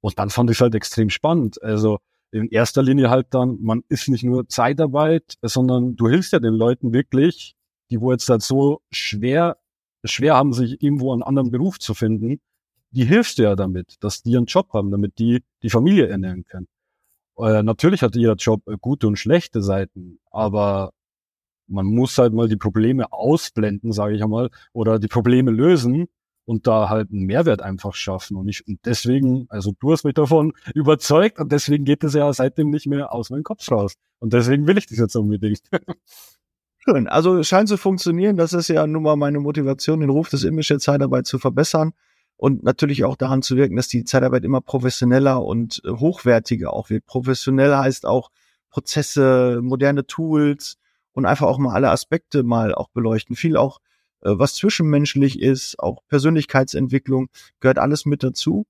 [0.00, 1.62] und dann fand ich es halt extrem spannend.
[1.62, 1.98] Also
[2.30, 6.54] in erster Linie halt dann, man ist nicht nur Zeitarbeit, sondern du hilfst ja den
[6.54, 7.56] Leuten wirklich,
[7.90, 9.58] die wo jetzt halt so schwer,
[10.04, 12.40] schwer haben, sich irgendwo einen anderen Beruf zu finden,
[12.90, 16.44] die hilfst du ja damit, dass die einen Job haben, damit die die Familie ernähren
[16.44, 16.68] können.
[17.38, 20.92] Äh, natürlich hat jeder Job äh, gute und schlechte Seiten, aber
[21.66, 26.08] man muss halt mal die Probleme ausblenden, sage ich einmal, oder die Probleme lösen
[26.46, 28.36] und da halt einen Mehrwert einfach schaffen.
[28.36, 32.32] Und ich und deswegen, also du hast mich davon überzeugt und deswegen geht es ja
[32.32, 33.94] seitdem nicht mehr aus meinem Kopf raus.
[34.18, 35.60] Und deswegen will ich das jetzt unbedingt.
[36.78, 37.06] Schön.
[37.06, 38.36] Also scheint zu funktionieren.
[38.36, 41.92] Das ist ja nun mal meine Motivation, den Ruf des Image der Zeitarbeit zu verbessern
[42.38, 46.88] und natürlich auch daran zu wirken, dass die Zeitarbeit immer professioneller und äh, hochwertiger auch
[46.88, 47.04] wird.
[47.04, 48.30] Professionell heißt auch
[48.70, 50.78] Prozesse, moderne Tools
[51.12, 53.34] und einfach auch mal alle Aspekte mal auch beleuchten.
[53.34, 53.80] Viel auch,
[54.22, 58.66] äh, was zwischenmenschlich ist, auch Persönlichkeitsentwicklung, gehört alles mit dazu.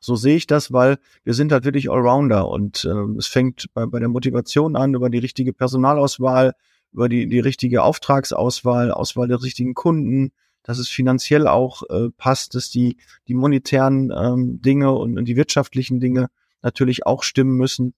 [0.00, 3.86] So sehe ich das, weil wir sind halt wirklich Allrounder und äh, es fängt bei,
[3.86, 6.54] bei der Motivation an, über die richtige Personalauswahl,
[6.92, 12.54] über die, die richtige Auftragsauswahl, Auswahl der richtigen Kunden, dass es finanziell auch äh, passt,
[12.54, 16.28] dass die, die monetären ähm, Dinge und, und die wirtschaftlichen Dinge
[16.62, 17.94] natürlich auch stimmen müssen.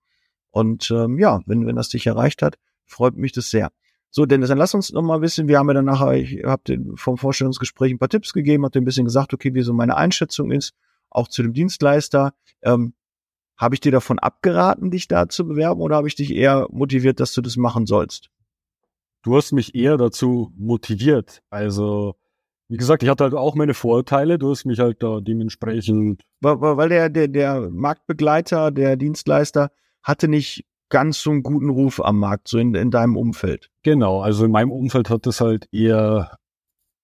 [0.51, 3.71] Und ähm, ja, wenn, wenn das dich erreicht hat, freut mich das sehr.
[4.13, 6.79] So, Dennis, dann lass uns noch mal wissen, wir haben ja dann nachher, ich habe
[6.97, 9.97] vom Vorstellungsgespräch ein paar Tipps gegeben, habe dir ein bisschen gesagt, okay, wie so meine
[9.97, 10.75] Einschätzung ist,
[11.11, 12.35] auch zu dem Dienstleister.
[12.63, 12.95] Ähm,
[13.57, 17.21] habe ich dir davon abgeraten, dich da zu bewerben oder habe ich dich eher motiviert,
[17.21, 18.31] dass du das machen sollst?
[19.23, 21.43] Du hast mich eher dazu motiviert.
[21.51, 22.17] Also,
[22.71, 24.39] wie gesagt, ich hatte halt auch meine Vorurteile.
[24.39, 26.23] Du hast mich halt da dementsprechend.
[26.41, 32.01] Weil, weil der, der, der Marktbegleiter, der Dienstleister hatte nicht ganz so einen guten Ruf
[32.01, 33.71] am Markt, so in, in deinem Umfeld.
[33.83, 36.39] Genau, also in meinem Umfeld hat es halt eher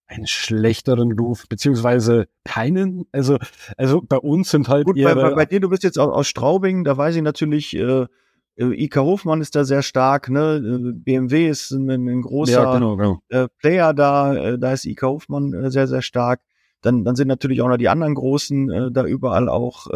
[0.06, 3.06] einen schlechteren Ruf, beziehungsweise keinen.
[3.10, 3.38] Also,
[3.76, 5.16] also bei uns sind halt Gut, eher.
[5.16, 8.06] Bei, bei, bei dir, du bist jetzt aus, aus Straubing, da weiß ich natürlich, äh,
[8.56, 10.56] äh IK Hofmann ist da sehr stark, ne?
[10.56, 13.18] Äh, BMW ist ein, ein großer ja, genau, genau.
[13.28, 16.40] Äh, Player da, äh, da ist IK Hofmann äh, sehr, sehr stark.
[16.82, 19.86] Dann, dann sind natürlich auch noch die anderen Großen äh, da überall auch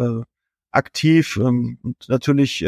[0.71, 2.65] aktiv ähm, und natürlich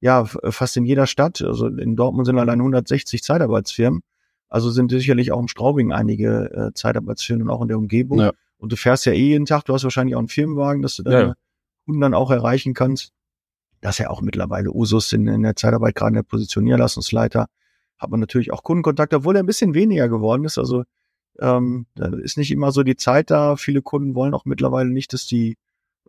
[0.00, 1.42] ja, fast in jeder Stadt.
[1.42, 4.02] Also in Dortmund sind allein 160 Zeitarbeitsfirmen.
[4.48, 8.20] Also sind sicherlich auch im Straubing einige Zeitarbeitsfirmen und auch in der Umgebung.
[8.20, 8.32] Ja.
[8.58, 11.02] Und du fährst ja eh jeden Tag, du hast wahrscheinlich auch einen Firmenwagen, dass du
[11.02, 11.34] deine ja.
[11.86, 13.12] Kunden dann auch erreichen kannst.
[13.80, 17.46] Das ist ja auch mittlerweile Usus in, in der Zeitarbeit, gerade in der Positionierlassungsleiter,
[17.98, 20.58] hat man natürlich auch Kundenkontakt, obwohl er ein bisschen weniger geworden ist.
[20.58, 20.84] Also
[21.38, 23.56] ähm, da ist nicht immer so die Zeit da.
[23.56, 25.56] Viele Kunden wollen auch mittlerweile nicht, dass die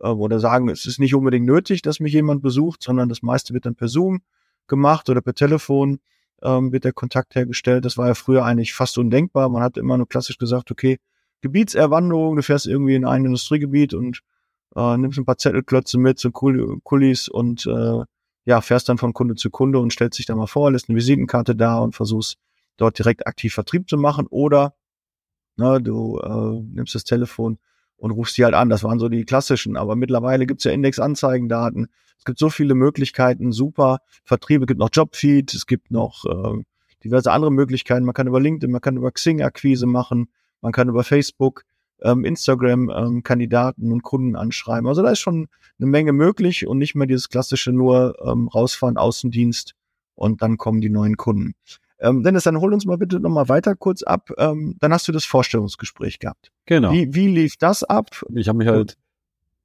[0.00, 3.54] äh, oder sagen, es ist nicht unbedingt nötig, dass mich jemand besucht, sondern das meiste
[3.54, 4.20] wird dann per Zoom
[4.66, 6.00] gemacht oder per Telefon
[6.42, 7.84] ähm, wird der Kontakt hergestellt.
[7.84, 9.48] Das war ja früher eigentlich fast undenkbar.
[9.48, 10.98] Man hat immer nur klassisch gesagt, okay,
[11.40, 14.20] Gebietserwanderung, du fährst irgendwie in ein Industriegebiet und
[14.78, 18.04] äh, nimmst ein paar Zettelklötze mit, so Kulis und äh,
[18.44, 20.96] ja, fährst dann von Kunde zu Kunde und stellst dich da mal vor, lässt eine
[20.96, 22.38] Visitenkarte da und versuchst
[22.76, 24.74] dort direkt aktiv Vertrieb zu machen oder
[25.56, 27.58] ne, du äh, nimmst das Telefon
[27.98, 28.70] und rufst die halt an.
[28.70, 29.76] Das waren so die klassischen.
[29.76, 31.88] Aber mittlerweile gibt's ja Indexanzeigendaten.
[32.16, 34.64] Es gibt so viele Möglichkeiten, super Vertriebe.
[34.64, 36.62] Es gibt noch Jobfeed, es gibt noch äh,
[37.04, 38.04] diverse andere Möglichkeiten.
[38.04, 40.28] Man kann über LinkedIn, man kann über Xing Akquise machen,
[40.60, 41.64] man kann über Facebook,
[42.02, 44.86] ähm, Instagram ähm, Kandidaten und Kunden anschreiben.
[44.86, 48.96] Also da ist schon eine Menge möglich und nicht mehr dieses klassische nur ähm, rausfahren,
[48.96, 49.74] Außendienst
[50.14, 51.54] und dann kommen die neuen Kunden.
[52.00, 54.30] Ähm, Dennis, dann hol uns mal bitte nochmal weiter kurz ab.
[54.38, 56.50] Ähm, dann hast du das Vorstellungsgespräch gehabt.
[56.66, 56.92] Genau.
[56.92, 58.24] Wie, wie lief das ab?
[58.34, 58.96] Ich habe mich halt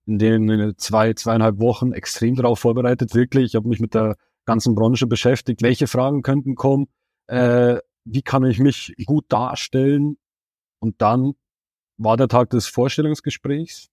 [0.05, 3.45] in den zwei, zweieinhalb Wochen extrem darauf vorbereitet, wirklich.
[3.45, 5.61] Ich habe mich mit der ganzen Branche beschäftigt.
[5.61, 6.87] Welche Fragen könnten kommen?
[7.27, 10.17] Äh, wie kann ich mich gut darstellen?
[10.79, 11.33] Und dann
[12.03, 13.89] war der Tag des Vorstellungsgesprächs.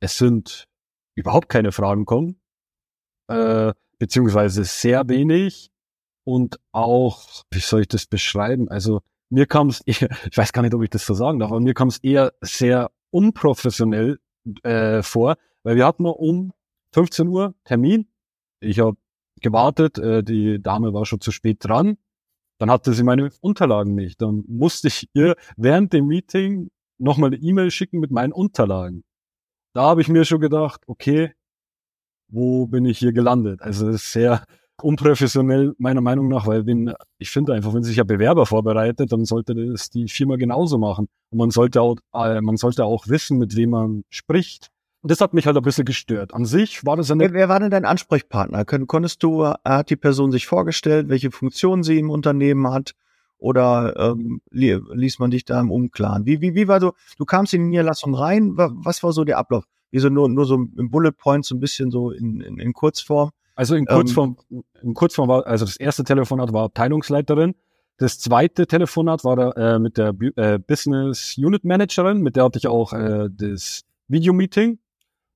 [0.00, 0.68] Es sind
[1.14, 2.40] überhaupt keine Fragen kommen,
[3.28, 5.70] äh, beziehungsweise sehr wenig
[6.24, 8.68] und auch, wie soll ich das beschreiben?
[8.68, 9.00] Also
[9.30, 11.74] mir kam es, ich weiß gar nicht, ob ich das so sagen darf, aber mir
[11.74, 14.18] kam es eher sehr unprofessionell
[14.62, 16.52] äh, vor, weil wir hatten um
[16.92, 18.08] 15 Uhr Termin.
[18.60, 18.96] Ich habe
[19.40, 21.98] gewartet, äh, die Dame war schon zu spät dran.
[22.58, 24.22] Dann hatte sie meine Unterlagen nicht.
[24.22, 29.04] Dann musste ich ihr während dem Meeting nochmal eine E-Mail schicken mit meinen Unterlagen.
[29.74, 31.32] Da habe ich mir schon gedacht, okay,
[32.28, 33.62] wo bin ich hier gelandet?
[33.62, 34.44] Also es ist sehr,
[34.82, 39.24] unprofessionell meiner Meinung nach, weil wenn, ich finde einfach, wenn sich ein Bewerber vorbereitet, dann
[39.24, 41.08] sollte das die Firma genauso machen.
[41.30, 44.68] Und man sollte auch, äh, man sollte auch wissen, mit wem man spricht.
[45.02, 46.34] Und das hat mich halt ein bisschen gestört.
[46.34, 47.24] An sich war das eine.
[47.24, 48.64] Wer, wer war denn dein Ansprechpartner?
[48.64, 52.92] Konntest du, äh, hat die Person sich vorgestellt, welche Funktion sie im Unternehmen hat?
[53.38, 56.24] Oder ähm, ließ man dich da im Unklaren?
[56.26, 59.38] Wie, wie, wie war so, du kamst in die Niederlassung rein, was war so der
[59.38, 59.64] Ablauf?
[59.90, 62.72] Wie so nur, nur so im Bullet Point, so ein bisschen so in, in, in
[62.72, 63.30] Kurzform.
[63.54, 67.54] Also in Kurzform, ähm, in Kurzform war, also das erste Telefonat war Abteilungsleiterin.
[67.98, 72.58] Das zweite Telefonat war da, äh, mit der äh, Business Unit Managerin, mit der hatte
[72.58, 74.78] ich auch äh, das Videomeeting.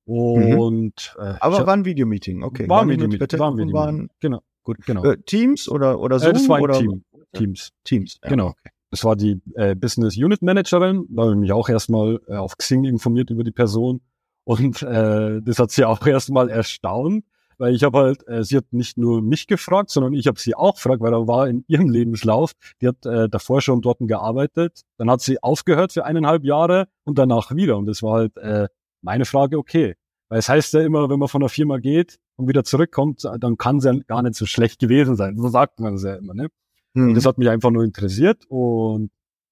[0.07, 0.59] Mhm.
[0.59, 1.25] Und mhm.
[1.25, 2.69] äh, aber war ein Videomeeting, okay.
[2.69, 3.39] War ein Videomeeting.
[3.39, 4.11] War ein Videomeeting.
[4.21, 4.41] Genau.
[4.63, 4.79] Gut.
[4.85, 5.05] Genau.
[5.05, 6.29] Äh, Teams oder oder so?
[6.29, 6.79] Äh, das war ein oder?
[6.79, 7.05] Team.
[7.33, 7.71] Teams.
[7.85, 8.19] Teams.
[8.23, 8.49] Ja, genau.
[8.49, 8.71] Okay.
[8.91, 11.07] Das war die äh, Business Unit Managerin.
[11.11, 14.01] Da habe ich mich auch erstmal äh, auf Xing informiert über die Person.
[14.45, 17.25] Und äh, das hat sie auch erstmal erstaunt,
[17.59, 20.57] weil ich habe halt, äh, sie hat nicht nur mich gefragt, sondern ich habe sie
[20.57, 24.83] auch gefragt, weil da war in ihrem Lebenslauf, die hat äh, davor schon dort gearbeitet,
[24.97, 27.77] dann hat sie aufgehört für eineinhalb Jahre und danach wieder.
[27.77, 28.69] Und das war halt äh,
[29.03, 29.95] meine Frage, okay.
[30.29, 33.57] Weil es heißt ja immer, wenn man von der Firma geht und wieder zurückkommt, dann
[33.57, 35.37] kann sie ja gar nicht so schlecht gewesen sein.
[35.37, 36.49] So sagt man es ja immer, ne?
[36.95, 37.15] Mhm.
[37.15, 39.11] Das hat mich einfach nur interessiert und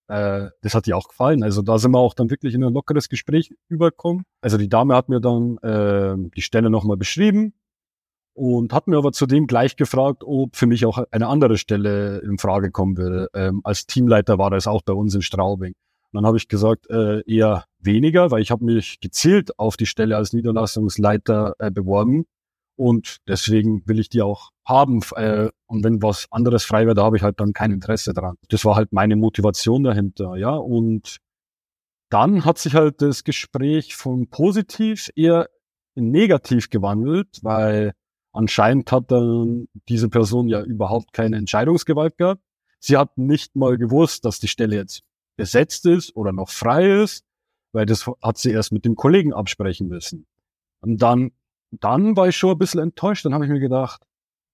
[0.09, 1.43] äh, das hat ihr auch gefallen.
[1.43, 4.25] Also da sind wir auch dann wirklich in ein lockeres Gespräch übergekommen.
[4.41, 7.55] Also die Dame hat mir dann äh, die Stelle nochmal beschrieben
[8.35, 12.39] und hat mir aber zudem gleich gefragt, ob für mich auch eine andere Stelle in
[12.39, 13.29] Frage kommen würde.
[13.35, 15.75] Ähm, als Teamleiter war das auch bei uns in Straubing.
[16.11, 19.87] Und dann habe ich gesagt, äh, eher weniger, weil ich habe mich gezielt auf die
[19.87, 22.27] Stelle als Niederlassungsleiter äh, beworben
[22.79, 25.01] und deswegen will ich die auch haben.
[25.17, 28.37] Äh, und wenn was anderes frei wäre, da habe ich halt dann kein Interesse dran.
[28.49, 30.55] Das war halt meine Motivation dahinter, ja.
[30.55, 31.19] Und
[32.11, 35.49] dann hat sich halt das Gespräch von positiv eher
[35.95, 37.93] in negativ gewandelt, weil
[38.33, 42.43] anscheinend hat dann diese Person ja überhaupt keine Entscheidungsgewalt gehabt.
[42.79, 45.03] Sie hat nicht mal gewusst, dass die Stelle jetzt
[45.37, 47.25] besetzt ist oder noch frei ist,
[47.73, 50.27] weil das hat sie erst mit dem Kollegen absprechen müssen.
[50.81, 51.33] Und dann,
[51.71, 53.25] dann war ich schon ein bisschen enttäuscht.
[53.25, 54.03] Dann habe ich mir gedacht,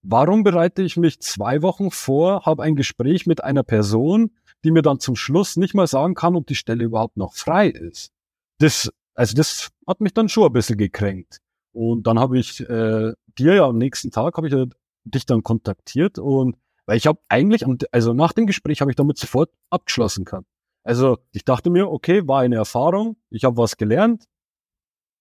[0.02, 4.30] warum bereite ich mich zwei Wochen vor, habe ein Gespräch mit einer Person,
[4.64, 7.68] die mir dann zum Schluss nicht mal sagen kann, ob die Stelle überhaupt noch frei
[7.68, 8.12] ist.
[8.58, 11.38] Das, also das hat mich dann schon ein bisschen gekränkt.
[11.72, 14.54] Und dann habe ich äh, dir ja am nächsten Tag habe ich
[15.04, 19.18] dich dann kontaktiert und weil ich habe eigentlich, also nach dem Gespräch habe ich damit
[19.18, 20.44] sofort abgeschlossen kann.
[20.82, 24.24] Also ich dachte mir, okay, war eine Erfahrung, ich habe was gelernt,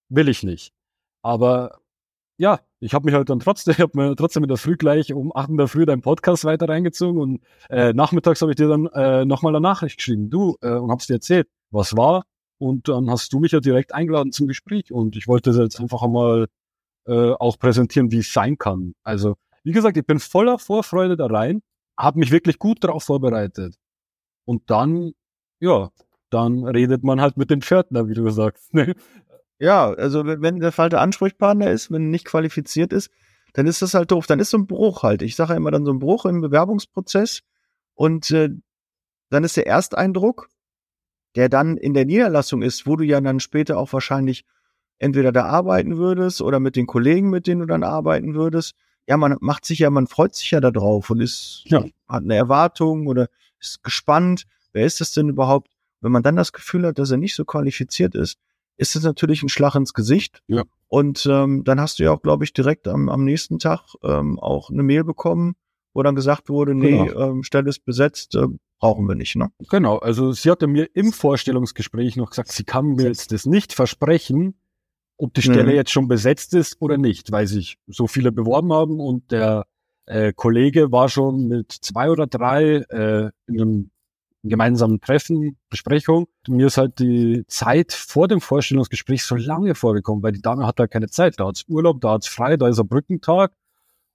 [0.10, 0.73] will ich nicht.
[1.21, 1.79] Aber
[2.43, 5.13] ja, ich habe mich halt dann trotzdem, ich habe mir trotzdem in der Früh gleich
[5.13, 8.67] um 8 in der Früh deinen Podcast weiter reingezogen und äh, nachmittags habe ich dir
[8.67, 12.25] dann äh, nochmal eine Nachricht geschrieben, du, äh, und hab's dir erzählt, was war.
[12.60, 15.79] Und dann hast du mich ja direkt eingeladen zum Gespräch und ich wollte das jetzt
[15.79, 16.47] einfach einmal
[17.08, 18.93] äh, auch präsentieren, wie es sein kann.
[19.03, 21.62] Also, wie gesagt, ich bin voller Vorfreude da rein,
[21.97, 23.75] habe mich wirklich gut darauf vorbereitet.
[24.45, 25.13] Und dann
[25.60, 25.91] ja,
[26.29, 28.73] dann redet man halt mit den Pförtner, wie du sagst.
[28.73, 28.95] Ne?
[29.63, 33.10] Ja, also wenn der falsche Ansprechpartner ist, wenn nicht qualifiziert ist,
[33.54, 34.28] dann ist das halt doof.
[34.28, 35.21] Dann ist so ein Bruch halt.
[35.21, 37.41] Ich sage ja immer dann so ein Bruch im Bewerbungsprozess
[37.93, 38.49] und äh,
[39.30, 40.49] dann ist der Ersteindruck,
[41.36, 44.43] der dann in der Niederlassung ist, wo du ja dann später auch wahrscheinlich
[44.99, 48.76] entweder da arbeiten würdest oder mit den Kollegen, mit denen du dann arbeiten würdest.
[49.08, 51.84] Ja, man macht sich ja, man freut sich ja da drauf und ist, ja.
[52.08, 55.71] hat eine Erwartung oder ist gespannt wer ist das denn überhaupt?
[56.02, 58.38] Wenn man dann das Gefühl hat, dass er nicht so qualifiziert ist,
[58.77, 60.41] ist es natürlich ein Schlag ins Gesicht.
[60.47, 60.63] Ja.
[60.88, 64.39] Und ähm, dann hast du ja auch, glaube ich, direkt am, am nächsten Tag ähm,
[64.39, 65.55] auch eine Mail bekommen,
[65.93, 67.31] wo dann gesagt wurde, nee, genau.
[67.31, 68.47] ähm, Stelle ist besetzt, äh,
[68.79, 69.36] brauchen wir nicht.
[69.36, 69.49] Ne?
[69.69, 73.73] Genau, also sie hatte mir im Vorstellungsgespräch noch gesagt, sie kann mir jetzt das nicht
[73.73, 74.55] versprechen,
[75.17, 75.75] ob die Stelle mhm.
[75.75, 79.65] jetzt schon besetzt ist oder nicht, weil sich so viele beworben haben und der
[80.05, 83.91] äh, Kollege war schon mit zwei oder drei äh, in einem
[84.43, 86.27] gemeinsamen Treffen, Besprechung.
[86.47, 90.79] Mir ist halt die Zeit vor dem Vorstellungsgespräch so lange vorgekommen, weil die Dame hat
[90.79, 91.39] da keine Zeit.
[91.39, 93.53] Da hat's Urlaub, da hat's frei, da ist ein Brückentag.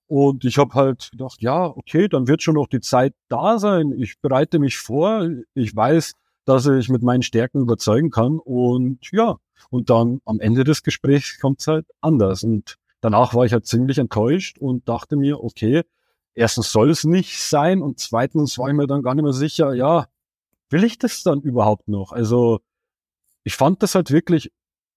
[0.06, 3.92] Und ich habe halt gedacht, ja, okay, dann wird schon noch die Zeit da sein.
[3.96, 5.28] Ich bereite mich vor.
[5.54, 6.12] Ich weiß,
[6.44, 8.38] dass ich mit meinen Stärken überzeugen kann.
[8.38, 9.36] Und ja,
[9.70, 12.42] und dann am Ende des Gesprächs kommt's halt anders.
[12.42, 15.82] Und danach war ich halt ziemlich enttäuscht und dachte mir, okay,
[16.34, 19.74] erstens soll es nicht sein und zweitens war ich mir dann gar nicht mehr sicher,
[19.74, 20.06] ja,
[20.70, 22.12] will ich das dann überhaupt noch?
[22.12, 22.60] Also
[23.44, 24.52] ich fand das halt wirklich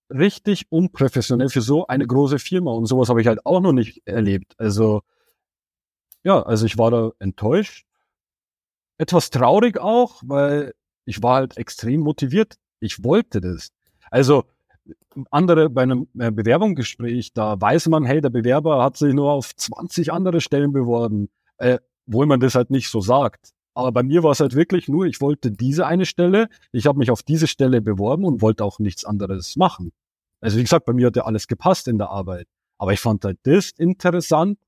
[0.10, 4.02] richtig unprofessionell für so eine große Firma und sowas habe ich halt auch noch nicht
[4.06, 4.54] erlebt.
[4.58, 5.02] Also
[6.24, 7.86] ja, also ich war da enttäuscht,
[8.98, 10.74] etwas traurig auch, weil
[11.06, 12.56] ich war halt extrem motiviert.
[12.80, 13.72] Ich wollte das.
[14.12, 14.44] Also
[15.30, 19.56] andere bei einem äh, Bewerbungsgespräch, da weiß man, hey, der Bewerber hat sich nur auf
[19.56, 23.54] 20 andere Stellen beworben, äh, wo man das halt nicht so sagt.
[23.74, 27.00] Aber bei mir war es halt wirklich nur, ich wollte diese eine Stelle, ich habe
[27.00, 29.92] mich auf diese Stelle beworben und wollte auch nichts anderes machen.
[30.42, 32.48] Also wie gesagt, bei mir hat ja alles gepasst in der Arbeit.
[32.78, 34.60] Aber ich fand halt das interessant,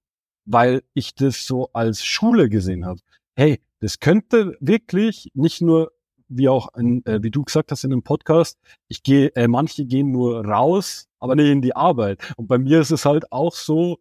[0.45, 2.99] weil ich das so als Schule gesehen habe.
[3.35, 5.91] Hey, das könnte wirklich nicht nur,
[6.29, 9.85] wie auch, in, äh, wie du gesagt hast in dem Podcast, ich gehe, äh, manche
[9.85, 12.33] gehen nur raus, aber nicht in die Arbeit.
[12.37, 13.99] Und bei mir ist es halt auch so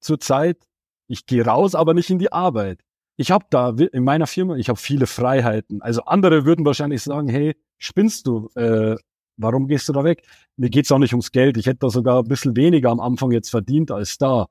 [0.00, 0.58] zur Zeit,
[1.06, 2.83] ich gehe raus, aber nicht in die Arbeit
[3.16, 5.80] ich habe da in meiner Firma, ich habe viele Freiheiten.
[5.82, 8.48] Also andere würden wahrscheinlich sagen, hey, spinnst du?
[8.56, 8.96] Äh,
[9.36, 10.26] warum gehst du da weg?
[10.56, 11.56] Mir geht's auch nicht ums Geld.
[11.56, 14.46] Ich hätte da sogar ein bisschen weniger am Anfang jetzt verdient als da.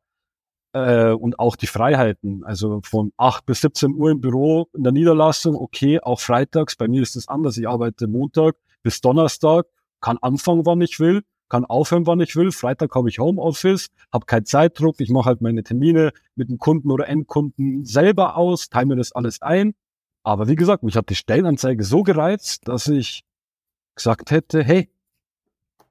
[0.73, 2.43] Äh, und auch die Freiheiten.
[2.45, 6.75] Also von 8 bis 17 Uhr im Büro in der Niederlassung, okay, auch freitags.
[6.75, 7.57] Bei mir ist das anders.
[7.57, 9.65] Ich arbeite Montag bis Donnerstag,
[10.01, 11.23] kann anfangen, wann ich will
[11.53, 12.51] kann aufhören, wann ich will.
[12.51, 14.99] Freitag habe ich Homeoffice, habe keinen Zeitdruck.
[14.99, 19.11] Ich mache halt meine Termine mit dem Kunden oder Endkunden selber aus, teile mir das
[19.11, 19.75] alles ein.
[20.23, 23.23] Aber wie gesagt, mich hat die Stellenanzeige so gereizt, dass ich
[23.93, 24.89] gesagt hätte, hey,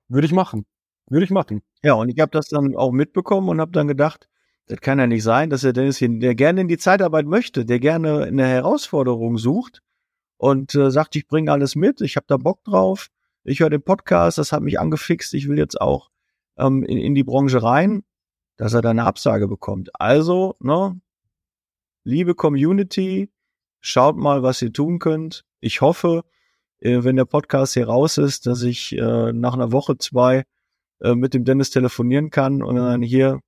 [0.09, 0.66] würde ich machen.
[1.09, 1.62] Würde ich machen.
[1.85, 4.29] Ja, und ich habe das dann auch mitbekommen und habe dann gedacht,
[4.66, 7.64] das kann ja nicht sein, dass der Dennis hier, der gerne in die Zeitarbeit möchte,
[7.64, 9.81] der gerne eine Herausforderung sucht
[10.38, 13.11] und äh, sagt, ich bringe alles mit, ich habe da Bock drauf,
[13.44, 16.11] ich höre den Podcast, das hat mich angefixt, ich will jetzt auch
[16.57, 18.05] ähm, in, in die Branche rein,
[18.57, 19.90] dass er da eine Absage bekommt.
[19.94, 21.00] Also, ne,
[22.05, 23.31] liebe Community,
[23.81, 25.44] schaut mal, was ihr tun könnt.
[25.61, 26.24] Ich hoffe,
[26.81, 30.44] äh, wenn der Podcast hier raus ist, dass ich äh, nach einer Woche, zwei
[31.00, 33.40] äh, mit dem Dennis telefonieren kann und dann hier,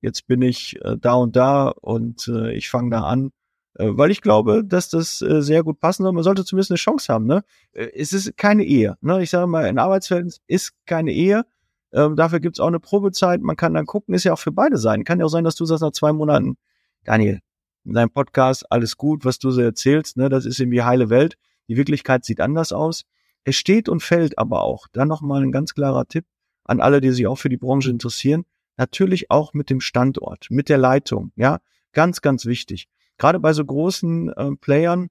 [0.00, 3.32] jetzt bin ich äh, da und da und äh, ich fange da an.
[3.80, 6.12] Äh, weil ich glaube, dass das äh, sehr gut passen soll.
[6.12, 7.26] Man sollte zumindest eine Chance haben.
[7.26, 7.42] Ne?
[7.72, 8.96] Äh, es ist keine Ehe.
[9.00, 9.22] Ne?
[9.22, 11.44] Ich sage mal, ein Arbeitsverhältnis ist keine Ehe.
[11.92, 13.40] Ähm, dafür gibt's auch eine Probezeit.
[13.40, 15.04] Man kann dann gucken, ist ja auch für beide sein.
[15.04, 16.56] Kann ja auch sein, dass du sagst nach zwei Monaten,
[17.04, 17.40] Daniel,
[17.84, 21.36] in deinem Podcast, alles gut, was du so erzählst, ne, das ist irgendwie heile Welt.
[21.68, 23.04] Die Wirklichkeit sieht anders aus.
[23.44, 24.86] Es steht und fällt aber auch.
[24.92, 26.26] Dann nochmal ein ganz klarer Tipp
[26.64, 28.44] an alle, die sich auch für die Branche interessieren.
[28.76, 31.32] Natürlich auch mit dem Standort, mit der Leitung.
[31.36, 31.60] Ja,
[31.92, 32.86] ganz, ganz wichtig.
[33.20, 35.08] Gerade bei so großen äh, Playern,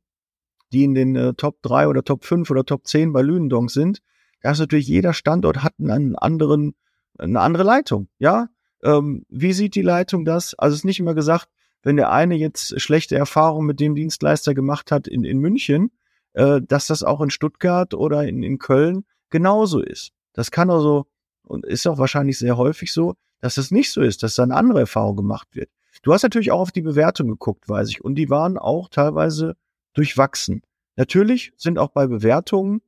[0.73, 3.99] die in den äh, Top 3 oder Top 5 oder Top 10 bei Lünendonk sind,
[4.41, 6.73] da ist natürlich jeder Standort hat einen anderen,
[7.19, 8.07] eine andere Leitung.
[8.17, 8.49] Ja,
[8.83, 10.55] ähm, wie sieht die Leitung das?
[10.55, 11.49] Also es ist nicht immer gesagt,
[11.83, 15.91] wenn der eine jetzt schlechte Erfahrungen mit dem Dienstleister gemacht hat in, in München,
[16.33, 20.13] äh, dass das auch in Stuttgart oder in, in Köln genauso ist.
[20.33, 21.05] Das kann also
[21.43, 24.55] und ist auch wahrscheinlich sehr häufig so, dass es nicht so ist, dass da eine
[24.55, 25.69] andere Erfahrung gemacht wird.
[26.01, 29.55] Du hast natürlich auch auf die Bewertung geguckt, weiß ich, und die waren auch teilweise
[29.93, 30.61] durchwachsen.
[30.95, 32.81] Natürlich sind auch bei Bewertungen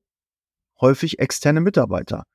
[0.79, 2.25] häufig externe Mitarbeiter,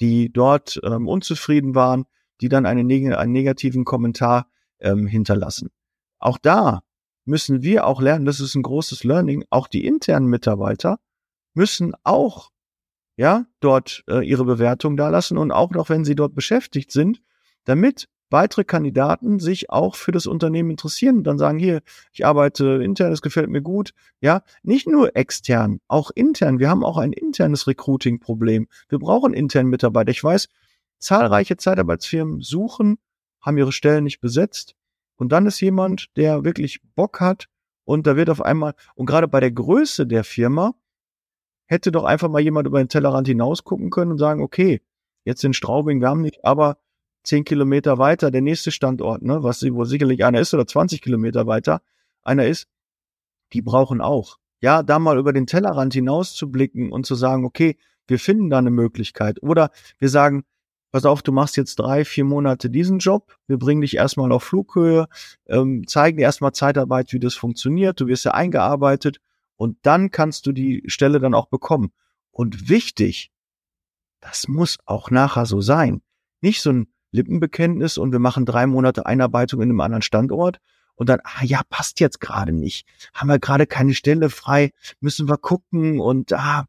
[0.00, 2.06] die dort ähm, unzufrieden waren,
[2.40, 4.48] die dann eine einen negativen Kommentar
[4.80, 5.70] ähm, hinterlassen.
[6.18, 6.82] Auch da
[7.24, 10.98] müssen wir auch lernen, das ist ein großes Learning, auch die internen Mitarbeiter
[11.54, 12.50] müssen auch
[13.16, 17.22] ja dort äh, ihre Bewertung da lassen und auch noch wenn sie dort beschäftigt sind,
[17.64, 21.80] damit weitere Kandidaten sich auch für das Unternehmen interessieren und dann sagen, hier,
[22.12, 23.92] ich arbeite intern, es gefällt mir gut.
[24.20, 26.58] Ja, nicht nur extern, auch intern.
[26.58, 28.68] Wir haben auch ein internes Recruiting-Problem.
[28.88, 30.10] Wir brauchen internen Mitarbeiter.
[30.10, 30.48] Ich weiß,
[30.98, 32.98] zahlreiche Zeitarbeitsfirmen suchen,
[33.40, 34.74] haben ihre Stellen nicht besetzt.
[35.16, 37.48] Und dann ist jemand, der wirklich Bock hat
[37.84, 40.74] und da wird auf einmal, und gerade bei der Größe der Firma,
[41.66, 44.82] hätte doch einfach mal jemand über den Tellerrand hinaus gucken können und sagen, okay,
[45.24, 46.78] jetzt in Straubing, wir haben nicht, aber
[47.26, 51.46] zehn Kilometer weiter der nächste Standort, ne, was wo sicherlich einer ist oder 20 Kilometer
[51.46, 51.82] weiter
[52.22, 52.68] einer ist,
[53.52, 54.38] die brauchen auch.
[54.60, 58.50] Ja, da mal über den Tellerrand hinaus zu blicken und zu sagen, okay, wir finden
[58.50, 59.42] da eine Möglichkeit.
[59.42, 60.44] Oder wir sagen,
[60.92, 64.44] pass auf, du machst jetzt drei, vier Monate diesen Job, wir bringen dich erstmal auf
[64.44, 65.08] Flughöhe,
[65.46, 69.20] ähm, zeigen dir erstmal Zeitarbeit, wie das funktioniert, du wirst ja eingearbeitet
[69.56, 71.92] und dann kannst du die Stelle dann auch bekommen.
[72.30, 73.30] Und wichtig,
[74.20, 76.02] das muss auch nachher so sein.
[76.40, 80.58] Nicht so ein Lippenbekenntnis und wir machen drei Monate Einarbeitung in einem anderen Standort
[80.94, 82.86] und dann, ah ja, passt jetzt gerade nicht.
[83.14, 86.66] Haben wir gerade keine Stelle frei, müssen wir gucken und ah,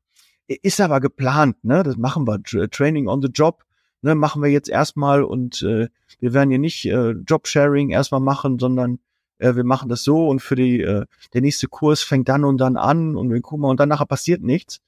[0.48, 1.84] ist aber geplant, ne?
[1.84, 2.42] Das machen wir.
[2.70, 3.64] Training on the Job,
[4.02, 5.88] ne, machen wir jetzt erstmal und äh,
[6.20, 9.00] wir werden hier nicht äh, Jobsharing erstmal machen, sondern
[9.40, 12.58] äh, wir machen das so und für die, äh, der nächste Kurs fängt dann und
[12.58, 14.80] dann an und wir gucken mal und dann nachher passiert nichts.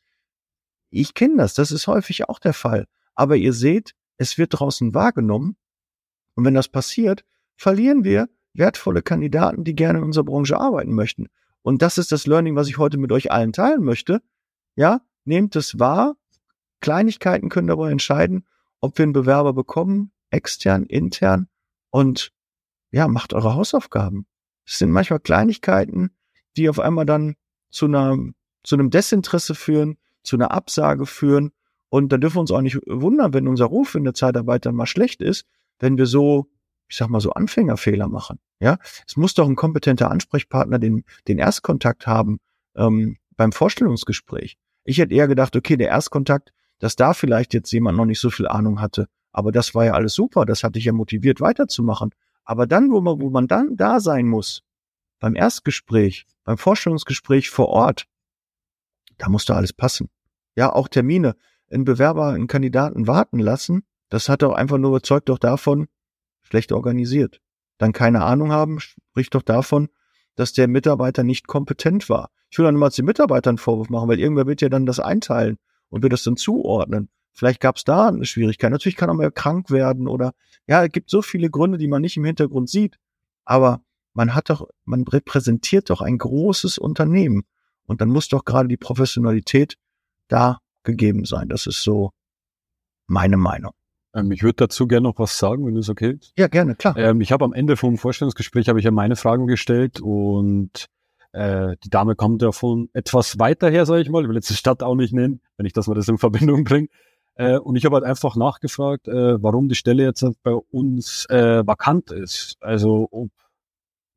[0.92, 2.88] Ich kenne das, das ist häufig auch der Fall.
[3.14, 5.56] Aber ihr seht, es wird draußen wahrgenommen.
[6.36, 11.28] Und wenn das passiert, verlieren wir wertvolle Kandidaten, die gerne in unserer Branche arbeiten möchten.
[11.62, 14.22] Und das ist das Learning, was ich heute mit euch allen teilen möchte.
[14.76, 16.16] Ja, nehmt es wahr.
[16.82, 18.46] Kleinigkeiten können dabei entscheiden,
[18.82, 21.48] ob wir einen Bewerber bekommen, extern, intern.
[21.90, 22.32] Und
[22.92, 24.26] ja, macht eure Hausaufgaben.
[24.66, 26.12] Es sind manchmal Kleinigkeiten,
[26.58, 27.36] die auf einmal dann
[27.70, 28.18] zu einer,
[28.64, 31.52] zu einem Desinteresse führen, zu einer Absage führen.
[31.90, 34.76] Und da dürfen wir uns auch nicht wundern, wenn unser Ruf in der Zeitarbeit dann
[34.76, 35.46] mal schlecht ist,
[35.80, 36.48] wenn wir so,
[36.88, 38.40] ich sag mal so Anfängerfehler machen.
[38.60, 42.40] Ja, es muss doch ein kompetenter Ansprechpartner den, den Erstkontakt haben
[42.76, 44.58] ähm, beim Vorstellungsgespräch.
[44.84, 48.30] Ich hätte eher gedacht, okay, der Erstkontakt, dass da vielleicht jetzt jemand noch nicht so
[48.30, 49.08] viel Ahnung hatte.
[49.32, 50.46] Aber das war ja alles super.
[50.46, 52.12] Das hatte ich ja motiviert weiterzumachen.
[52.44, 54.64] Aber dann, wo man, wo man dann da sein muss,
[55.20, 58.06] beim Erstgespräch, beim Vorstellungsgespräch vor Ort,
[59.18, 60.10] da muss da alles passen.
[60.56, 61.36] Ja, auch Termine,
[61.72, 65.88] einen Bewerber, einen Kandidaten warten lassen, das hat doch einfach nur überzeugt doch davon,
[66.42, 67.42] schlecht organisiert.
[67.78, 69.90] Dann keine Ahnung haben, spricht doch davon,
[70.36, 72.32] dass der Mitarbeiter nicht kompetent war.
[72.50, 75.00] Ich will dann niemals den Mitarbeitern einen Vorwurf machen, weil irgendwer wird ja dann das
[75.00, 75.58] einteilen
[75.90, 77.10] und wird das dann zuordnen.
[77.34, 78.72] Vielleicht gab es da eine Schwierigkeit.
[78.72, 80.34] Natürlich kann er mal krank werden oder
[80.68, 82.98] ja, es gibt so viele Gründe, die man nicht im Hintergrund sieht.
[83.46, 83.82] Aber
[84.14, 87.44] man hat doch, man repräsentiert doch ein großes Unternehmen.
[87.86, 89.78] Und dann muss doch gerade die Professionalität
[90.28, 91.50] da gegeben sein.
[91.50, 92.12] Das ist so
[93.08, 93.74] meine Meinung.
[94.14, 96.34] Ähm, ich würde dazu gerne noch was sagen, wenn es okay ist.
[96.38, 96.98] Ja, gerne, klar.
[96.98, 100.88] Ähm, ich habe am Ende vom Vorstellungsgespräch habe ich ja meine Fragen gestellt und
[101.32, 104.24] äh, die Dame kommt ja von etwas weiter her, sage ich mal.
[104.24, 106.64] Ich will jetzt die Stadt auch nicht nennen, wenn ich das mal das in Verbindung
[106.64, 106.88] bringe.
[107.36, 111.66] Äh, und ich habe halt einfach nachgefragt, äh, warum die Stelle jetzt bei uns äh,
[111.66, 112.58] vakant ist.
[112.60, 113.30] Also ob,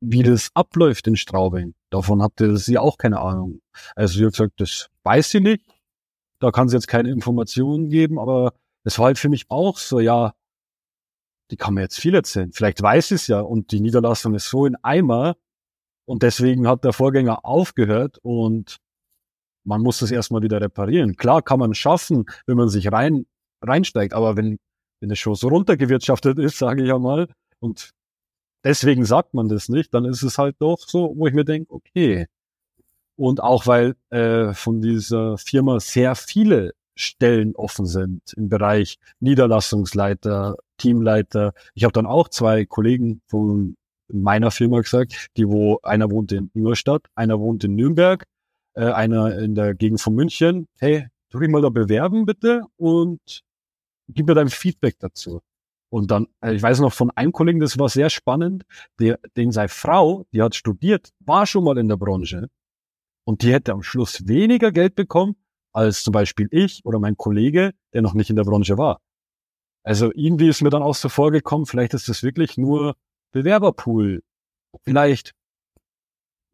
[0.01, 1.75] wie das abläuft in Straubing.
[1.89, 3.61] Davon hatte sie auch keine Ahnung.
[3.95, 5.63] Also sie hat gesagt, das weiß sie nicht.
[6.43, 10.01] Da kann sie jetzt keine Informationen geben, aber es war halt für mich auch so,
[10.01, 10.33] ja,
[11.51, 12.51] die kann mir jetzt viel erzählen.
[12.51, 15.37] Vielleicht weiß es ja und die Niederlassung ist so in Eimer
[16.05, 18.79] und deswegen hat der Vorgänger aufgehört und
[19.65, 21.15] man muss das erstmal wieder reparieren.
[21.15, 23.25] Klar kann man schaffen, wenn man sich rein
[23.61, 24.59] reinsteigt, aber wenn
[24.99, 27.27] wenn es schon so runtergewirtschaftet ist, sage ich ja mal,
[27.59, 27.91] und
[28.65, 31.73] deswegen sagt man das nicht, dann ist es halt doch so, wo ich mir denke,
[31.73, 32.27] okay.
[33.15, 40.55] Und auch weil äh, von dieser Firma sehr viele Stellen offen sind im Bereich Niederlassungsleiter,
[40.77, 41.53] Teamleiter.
[41.73, 43.75] Ich habe dann auch zwei Kollegen von
[44.07, 48.25] meiner Firma gesagt, die wo einer wohnt in Ingolstadt, einer wohnt in Nürnberg
[48.75, 53.43] äh, einer in der Gegend von München, hey, tu dich mal da bewerben bitte und
[54.09, 55.41] gib mir dein Feedback dazu.
[55.89, 58.63] Und dann, äh, ich weiß noch von einem Kollegen, das war sehr spannend,
[58.99, 62.49] der, den seine Frau, die hat studiert, war schon mal in der Branche
[63.25, 65.35] und die hätte am Schluss weniger Geld bekommen
[65.71, 69.01] als zum Beispiel ich oder mein Kollege, der noch nicht in der Branche war.
[69.83, 72.95] Also irgendwie ist mir dann auch so vorgekommen, vielleicht ist das wirklich nur
[73.31, 74.23] Bewerberpool.
[74.83, 75.33] Vielleicht,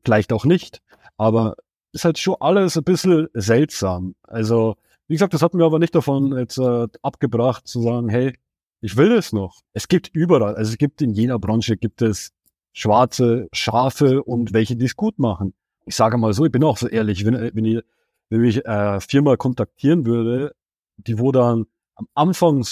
[0.03, 0.82] vielleicht auch nicht.
[1.17, 1.55] Aber
[1.91, 4.15] ist halt schon alles ein bisschen seltsam.
[4.24, 4.76] Also,
[5.07, 8.34] wie gesagt, das hat mir aber nicht davon jetzt äh, abgebracht zu sagen, hey,
[8.82, 9.61] ich will das noch.
[9.74, 12.32] Es gibt überall, also es gibt in jeder Branche gibt es
[12.74, 15.53] schwarze Schafe und welche, die es gut machen.
[15.90, 17.82] Ich sage mal so, ich bin auch so ehrlich, wenn, wenn ich,
[18.30, 20.54] wenn ich äh, Firma kontaktieren würde,
[20.98, 21.66] die wo dann
[21.96, 22.64] am Anfang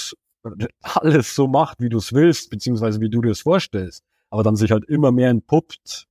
[0.84, 4.56] alles so macht, wie du es willst, beziehungsweise wie du dir es vorstellst, aber dann
[4.56, 6.08] sich halt immer mehr entpuppt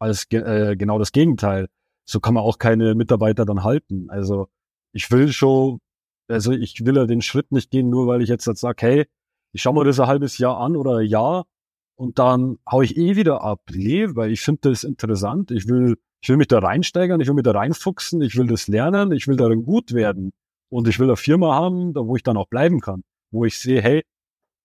[0.00, 1.68] als äh, genau das Gegenteil,
[2.04, 4.10] so kann man auch keine Mitarbeiter dann halten.
[4.10, 4.48] Also
[4.92, 5.78] ich will schon,
[6.26, 9.06] also ich will ja den Schritt nicht gehen, nur weil ich jetzt, jetzt sage, hey,
[9.52, 11.46] ich schaue mir das ein halbes Jahr an oder ein Jahr
[11.94, 13.60] und dann hau ich eh wieder ab.
[13.70, 15.52] Nee, weil ich finde das interessant.
[15.52, 18.68] Ich will, ich will mich da reinsteigern, ich will mich da reinfuchsen, ich will das
[18.68, 20.32] lernen, ich will darin gut werden.
[20.68, 23.02] Und ich will eine Firma haben, da wo ich dann auch bleiben kann.
[23.30, 24.02] Wo ich sehe, hey,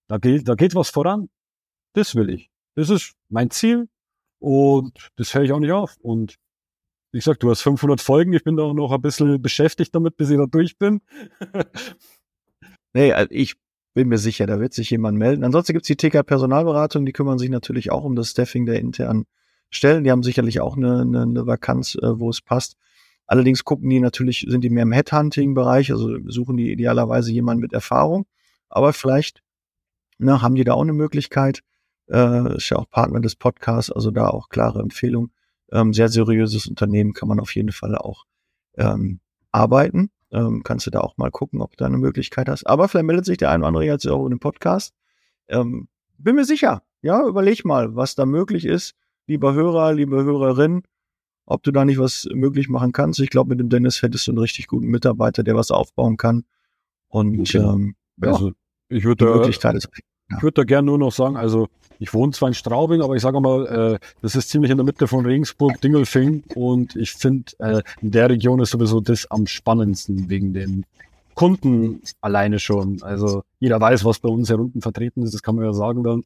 [0.08, 1.28] da geht, da geht was voran.
[1.94, 2.50] Das will ich.
[2.74, 3.88] Das ist mein Ziel.
[4.40, 5.96] Und das höre ich auch nicht auf.
[6.00, 6.36] Und
[7.12, 10.16] wie gesagt, du hast 500 Folgen, ich bin da auch noch ein bisschen beschäftigt damit,
[10.16, 11.00] bis ich da durch bin.
[12.94, 13.54] nee, also ich
[13.94, 15.44] bin mir sicher, da wird sich jemand melden.
[15.44, 19.26] Ansonsten gibt's die TK Personalberatung, die kümmern sich natürlich auch um das Staffing der internen
[19.74, 20.04] Stellen.
[20.04, 22.76] Die haben sicherlich auch eine, eine, eine Vakanz, äh, wo es passt.
[23.26, 27.72] Allerdings gucken die natürlich, sind die mehr im Headhunting-Bereich, also suchen die idealerweise jemanden mit
[27.72, 28.26] Erfahrung.
[28.68, 29.42] Aber vielleicht
[30.18, 31.62] na, ne, haben die da auch eine Möglichkeit.
[32.08, 35.30] Äh, ist ja auch Partner des Podcasts, also da auch klare Empfehlung
[35.72, 38.26] ähm, sehr seriöses Unternehmen kann man auf jeden Fall auch
[38.76, 39.20] ähm,
[39.50, 40.10] arbeiten.
[40.30, 42.66] Ähm, kannst du da auch mal gucken, ob du da eine Möglichkeit hast.
[42.66, 44.94] Aber vielleicht meldet sich der ein oder andere jetzt auch in dem Podcast.
[45.48, 46.82] Ähm, bin mir sicher.
[47.00, 48.94] Ja, überleg mal, was da möglich ist.
[49.26, 50.82] Lieber Hörer, liebe Hörerin,
[51.46, 53.20] ob du da nicht was möglich machen kannst.
[53.20, 56.44] Ich glaube, mit dem Dennis hättest du einen richtig guten Mitarbeiter, der was aufbauen kann.
[57.08, 57.74] Und genau.
[57.74, 58.52] ähm, ja, also
[58.88, 59.72] ich würde ist ja.
[60.36, 61.68] Ich würde da gerne nur noch sagen, also
[61.98, 64.84] ich wohne zwar in Straubing, aber ich sage mal, äh, das ist ziemlich in der
[64.84, 69.46] Mitte von Regensburg, Dingelfing und ich finde, äh, in der Region ist sowieso das am
[69.46, 70.86] spannendsten wegen den
[71.34, 73.02] Kunden alleine schon.
[73.02, 76.02] Also jeder weiß, was bei uns hier unten vertreten ist, das kann man ja sagen
[76.02, 76.24] dann.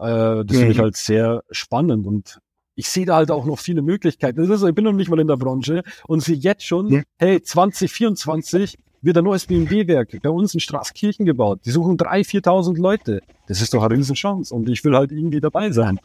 [0.00, 0.60] Äh, das mhm.
[0.60, 2.40] finde ich halt sehr spannend und
[2.74, 4.40] ich sehe da halt auch noch viele Möglichkeiten.
[4.40, 7.02] Ist, ich bin noch nicht mal in der Branche und sehe jetzt schon, ja.
[7.18, 11.60] hey, 2024 wird ein neues BMW-Werk bei uns in Straßkirchen gebaut.
[11.64, 13.20] Die suchen 3.000, 4.000 Leute.
[13.48, 15.98] Das ist doch eine Riesenchance und ich will halt irgendwie dabei sein.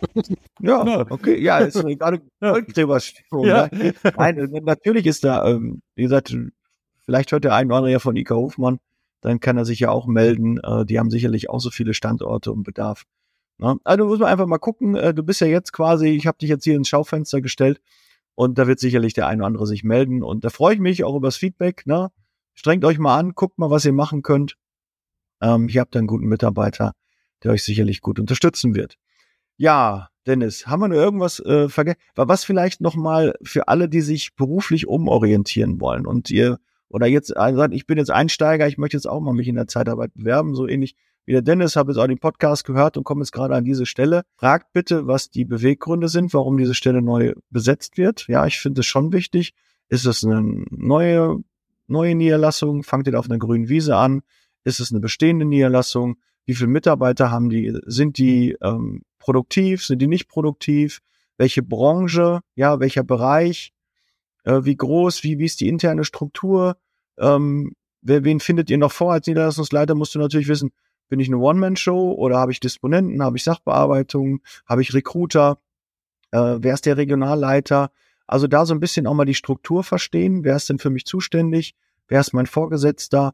[0.60, 3.46] Ja, okay, ja, ist gerade Goldgräberstimmung.
[3.46, 3.70] Ja.
[3.72, 3.94] Ne?
[4.18, 6.36] Nein, natürlich ist da, ähm, wie gesagt,
[7.06, 8.80] vielleicht hört der ein oder andere ja von Ika Hofmann,
[9.22, 10.60] dann kann er sich ja auch melden.
[10.64, 13.04] Äh, die haben sicherlich auch so viele Standorte und Bedarf.
[13.58, 13.78] Ne?
[13.84, 14.96] Also muss man einfach mal gucken.
[14.96, 17.82] Äh, du bist ja jetzt quasi, ich habe dich jetzt hier ins Schaufenster gestellt
[18.36, 21.04] und da wird sicherlich der ein oder andere sich melden und da freue ich mich
[21.04, 21.86] auch über das Feedback.
[21.86, 22.12] Ne?
[22.54, 24.58] Strengt euch mal an, guckt mal, was ihr machen könnt.
[25.42, 26.94] Ähm, ihr habt einen guten Mitarbeiter,
[27.44, 28.98] der euch sicherlich gut unterstützen wird.
[29.58, 32.00] Ja, Dennis, haben wir nur irgendwas äh, vergessen?
[32.16, 37.32] Was vielleicht noch mal für alle, die sich beruflich umorientieren wollen und ihr oder jetzt
[37.32, 40.14] äh, sagt, ich bin jetzt Einsteiger, ich möchte jetzt auch mal mich in der Zeitarbeit
[40.14, 40.96] bewerben, so ähnlich
[41.26, 43.86] wie der Dennis, habe jetzt auch den Podcast gehört und komme jetzt gerade an diese
[43.86, 44.24] Stelle.
[44.38, 48.28] Fragt bitte, was die Beweggründe sind, warum diese Stelle neu besetzt wird.
[48.28, 49.54] Ja, ich finde es schon wichtig.
[49.90, 51.38] Ist es eine neue
[51.88, 52.84] neue Niederlassung?
[52.84, 54.22] Fangt ihr auf einer grünen Wiese an?
[54.64, 56.18] Ist es eine bestehende Niederlassung?
[56.46, 57.78] Wie viele Mitarbeiter haben die?
[57.86, 59.86] Sind die ähm, produktiv?
[59.86, 61.02] Sind die nicht produktiv?
[61.38, 63.74] welche Branche, ja, welcher Bereich,
[64.44, 66.78] äh, wie groß, wie, wie ist die interne Struktur,
[67.18, 70.72] ähm, wer, wen findet ihr noch vor als Niederlassungsleiter, musst du natürlich wissen,
[71.10, 75.60] bin ich eine One-Man-Show oder habe ich Disponenten, habe ich Sachbearbeitung, habe ich Recruiter,
[76.32, 77.92] äh, wer ist der Regionalleiter?
[78.28, 81.06] Also da so ein bisschen auch mal die Struktur verstehen, wer ist denn für mich
[81.06, 81.76] zuständig,
[82.08, 83.34] wer ist mein Vorgesetzter,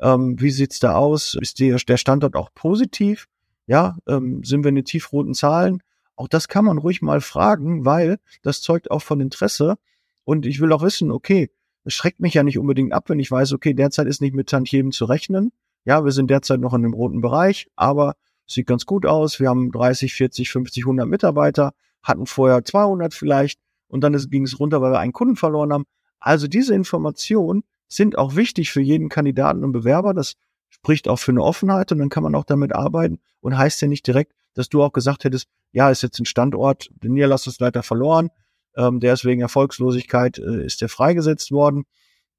[0.00, 3.28] ähm, wie sieht's da aus, ist die, der Standort auch positiv,
[3.66, 5.82] ja, ähm, sind wir in den tiefroten Zahlen,
[6.16, 9.76] auch das kann man ruhig mal fragen, weil das zeugt auch von Interesse.
[10.24, 11.50] Und ich will auch wissen, okay,
[11.84, 14.48] es schreckt mich ja nicht unbedingt ab, wenn ich weiß, okay, derzeit ist nicht mit
[14.48, 15.52] Tantiemen zu rechnen,
[15.84, 18.14] ja, wir sind derzeit noch in dem roten Bereich, aber
[18.46, 19.40] sieht ganz gut aus.
[19.40, 21.72] Wir haben 30, 40, 50, 100 Mitarbeiter,
[22.02, 25.84] hatten vorher 200 vielleicht und dann ging es runter, weil wir einen Kunden verloren haben.
[26.20, 30.14] Also diese Informationen sind auch wichtig für jeden Kandidaten und Bewerber.
[30.14, 30.34] Das
[30.68, 33.88] spricht auch für eine Offenheit und dann kann man auch damit arbeiten und heißt ja
[33.88, 38.30] nicht direkt, dass du auch gesagt hättest, ja, ist jetzt ein Standort, der Niederlassungsleiter verloren,
[38.76, 41.84] ähm, der ist wegen Erfolgslosigkeit, äh, ist der freigesetzt worden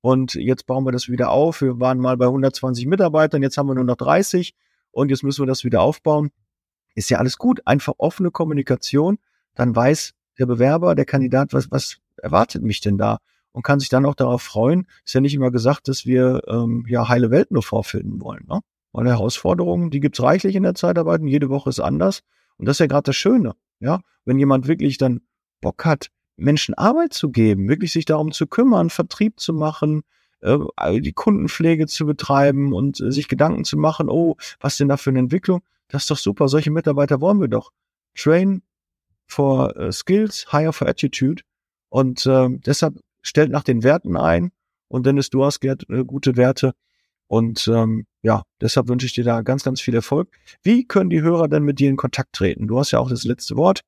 [0.03, 1.61] und jetzt bauen wir das wieder auf.
[1.61, 4.53] Wir waren mal bei 120 Mitarbeitern, jetzt haben wir nur noch 30
[4.91, 6.31] und jetzt müssen wir das wieder aufbauen.
[6.93, 7.61] Ist ja alles gut.
[7.65, 9.17] Einfach offene Kommunikation.
[9.55, 13.19] Dann weiß der Bewerber, der Kandidat, was, was erwartet mich denn da?
[13.53, 14.87] Und kann sich dann auch darauf freuen.
[15.05, 18.45] Ist ja nicht immer gesagt, dass wir ähm, ja heile Welt nur vorfinden wollen.
[18.49, 18.59] Ne?
[18.91, 22.23] Weil Herausforderungen, die gibt's reichlich in der Zeitarbeit und jede Woche ist anders.
[22.57, 23.55] Und das ist ja gerade das Schöne.
[23.79, 25.21] Ja, wenn jemand wirklich dann
[25.61, 30.03] Bock hat, Menschen Arbeit zu geben, wirklich sich darum zu kümmern, Vertrieb zu machen,
[30.41, 30.57] äh,
[30.99, 35.09] die Kundenpflege zu betreiben und äh, sich Gedanken zu machen, oh, was denn da für
[35.09, 35.61] eine Entwicklung?
[35.87, 36.47] Das ist doch super.
[36.47, 37.71] Solche Mitarbeiter wollen wir doch.
[38.15, 38.61] Train
[39.27, 41.43] for uh, Skills, hire for Attitude.
[41.89, 44.51] Und äh, deshalb stellt nach den Werten ein.
[44.87, 45.75] Und Dennis, du hast äh,
[46.05, 46.73] gute Werte.
[47.27, 50.29] Und ähm, ja, deshalb wünsche ich dir da ganz, ganz viel Erfolg.
[50.61, 52.67] Wie können die Hörer denn mit dir in Kontakt treten?
[52.67, 53.81] Du hast ja auch das letzte Wort.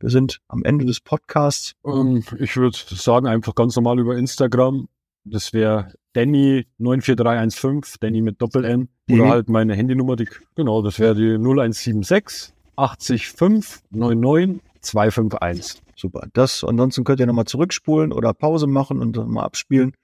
[0.00, 1.74] Wir sind am Ende des Podcasts.
[1.84, 4.88] Ähm, ich würde sagen, einfach ganz normal über Instagram.
[5.24, 8.88] Das wäre Danny94315, Danny mit Doppel-N.
[9.08, 9.20] Mhm.
[9.20, 15.82] Oder halt meine Handynummer, die, genau, das wäre die 0176 80 5 99 251.
[15.96, 16.28] Super.
[16.32, 19.94] Das, ansonsten könnt ihr nochmal zurückspulen oder Pause machen und dann mal abspielen.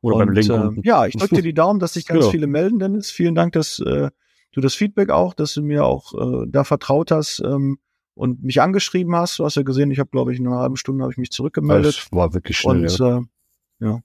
[0.00, 0.48] Oder und, beim Link.
[0.50, 2.30] Äh, ja, ich drücke dir die Daumen, dass sich ganz genau.
[2.30, 3.10] viele melden, Dennis.
[3.10, 4.10] Vielen Dank, dass äh,
[4.52, 7.42] du das Feedback auch, dass du mir auch äh, da vertraut hast.
[7.44, 7.78] Ähm,
[8.14, 9.38] und mich angeschrieben hast.
[9.38, 11.30] Du hast ja gesehen, ich habe, glaube ich, in einer halben Stunde habe ich mich
[11.30, 11.96] zurückgemeldet.
[11.96, 12.82] Das war wirklich schnell.
[12.82, 13.18] Und ja.
[13.18, 13.22] Äh,
[13.80, 14.00] ja.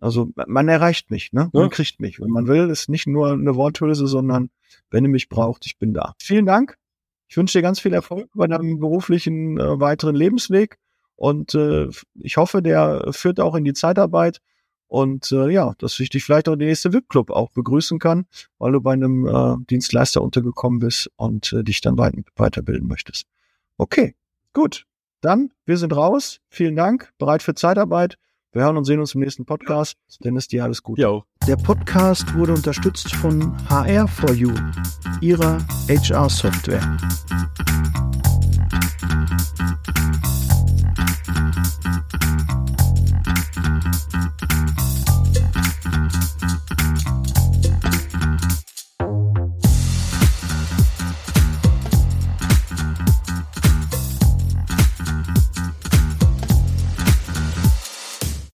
[0.00, 1.50] Also man erreicht mich, ne?
[1.52, 1.68] Man ja.
[1.68, 2.20] kriegt mich.
[2.20, 4.50] Wenn man will, ist nicht nur eine Worthülse, sondern
[4.90, 6.14] wenn ihr mich braucht, ich bin da.
[6.18, 6.76] Vielen Dank.
[7.28, 10.78] Ich wünsche dir ganz viel Erfolg bei deinem beruflichen äh, weiteren Lebensweg.
[11.16, 14.40] Und äh, ich hoffe, der führt auch in die Zeitarbeit.
[14.88, 18.26] Und äh, ja, dass ich dich vielleicht auch in den nächsten VIP-Club auch begrüßen kann,
[18.58, 23.26] weil du bei einem äh, Dienstleister untergekommen bist und äh, dich dann weit weiterbilden möchtest.
[23.76, 24.14] Okay,
[24.52, 24.86] gut.
[25.20, 26.40] Dann, wir sind raus.
[26.48, 27.12] Vielen Dank.
[27.18, 28.16] Bereit für Zeitarbeit.
[28.52, 29.96] Wir hören und sehen uns im nächsten Podcast.
[30.22, 31.02] Dennis, dir alles Gute.
[31.02, 31.24] Jo.
[31.48, 34.54] Der Podcast wurde unterstützt von HR4U,
[35.20, 35.58] ihrer
[35.88, 36.96] HR-Software.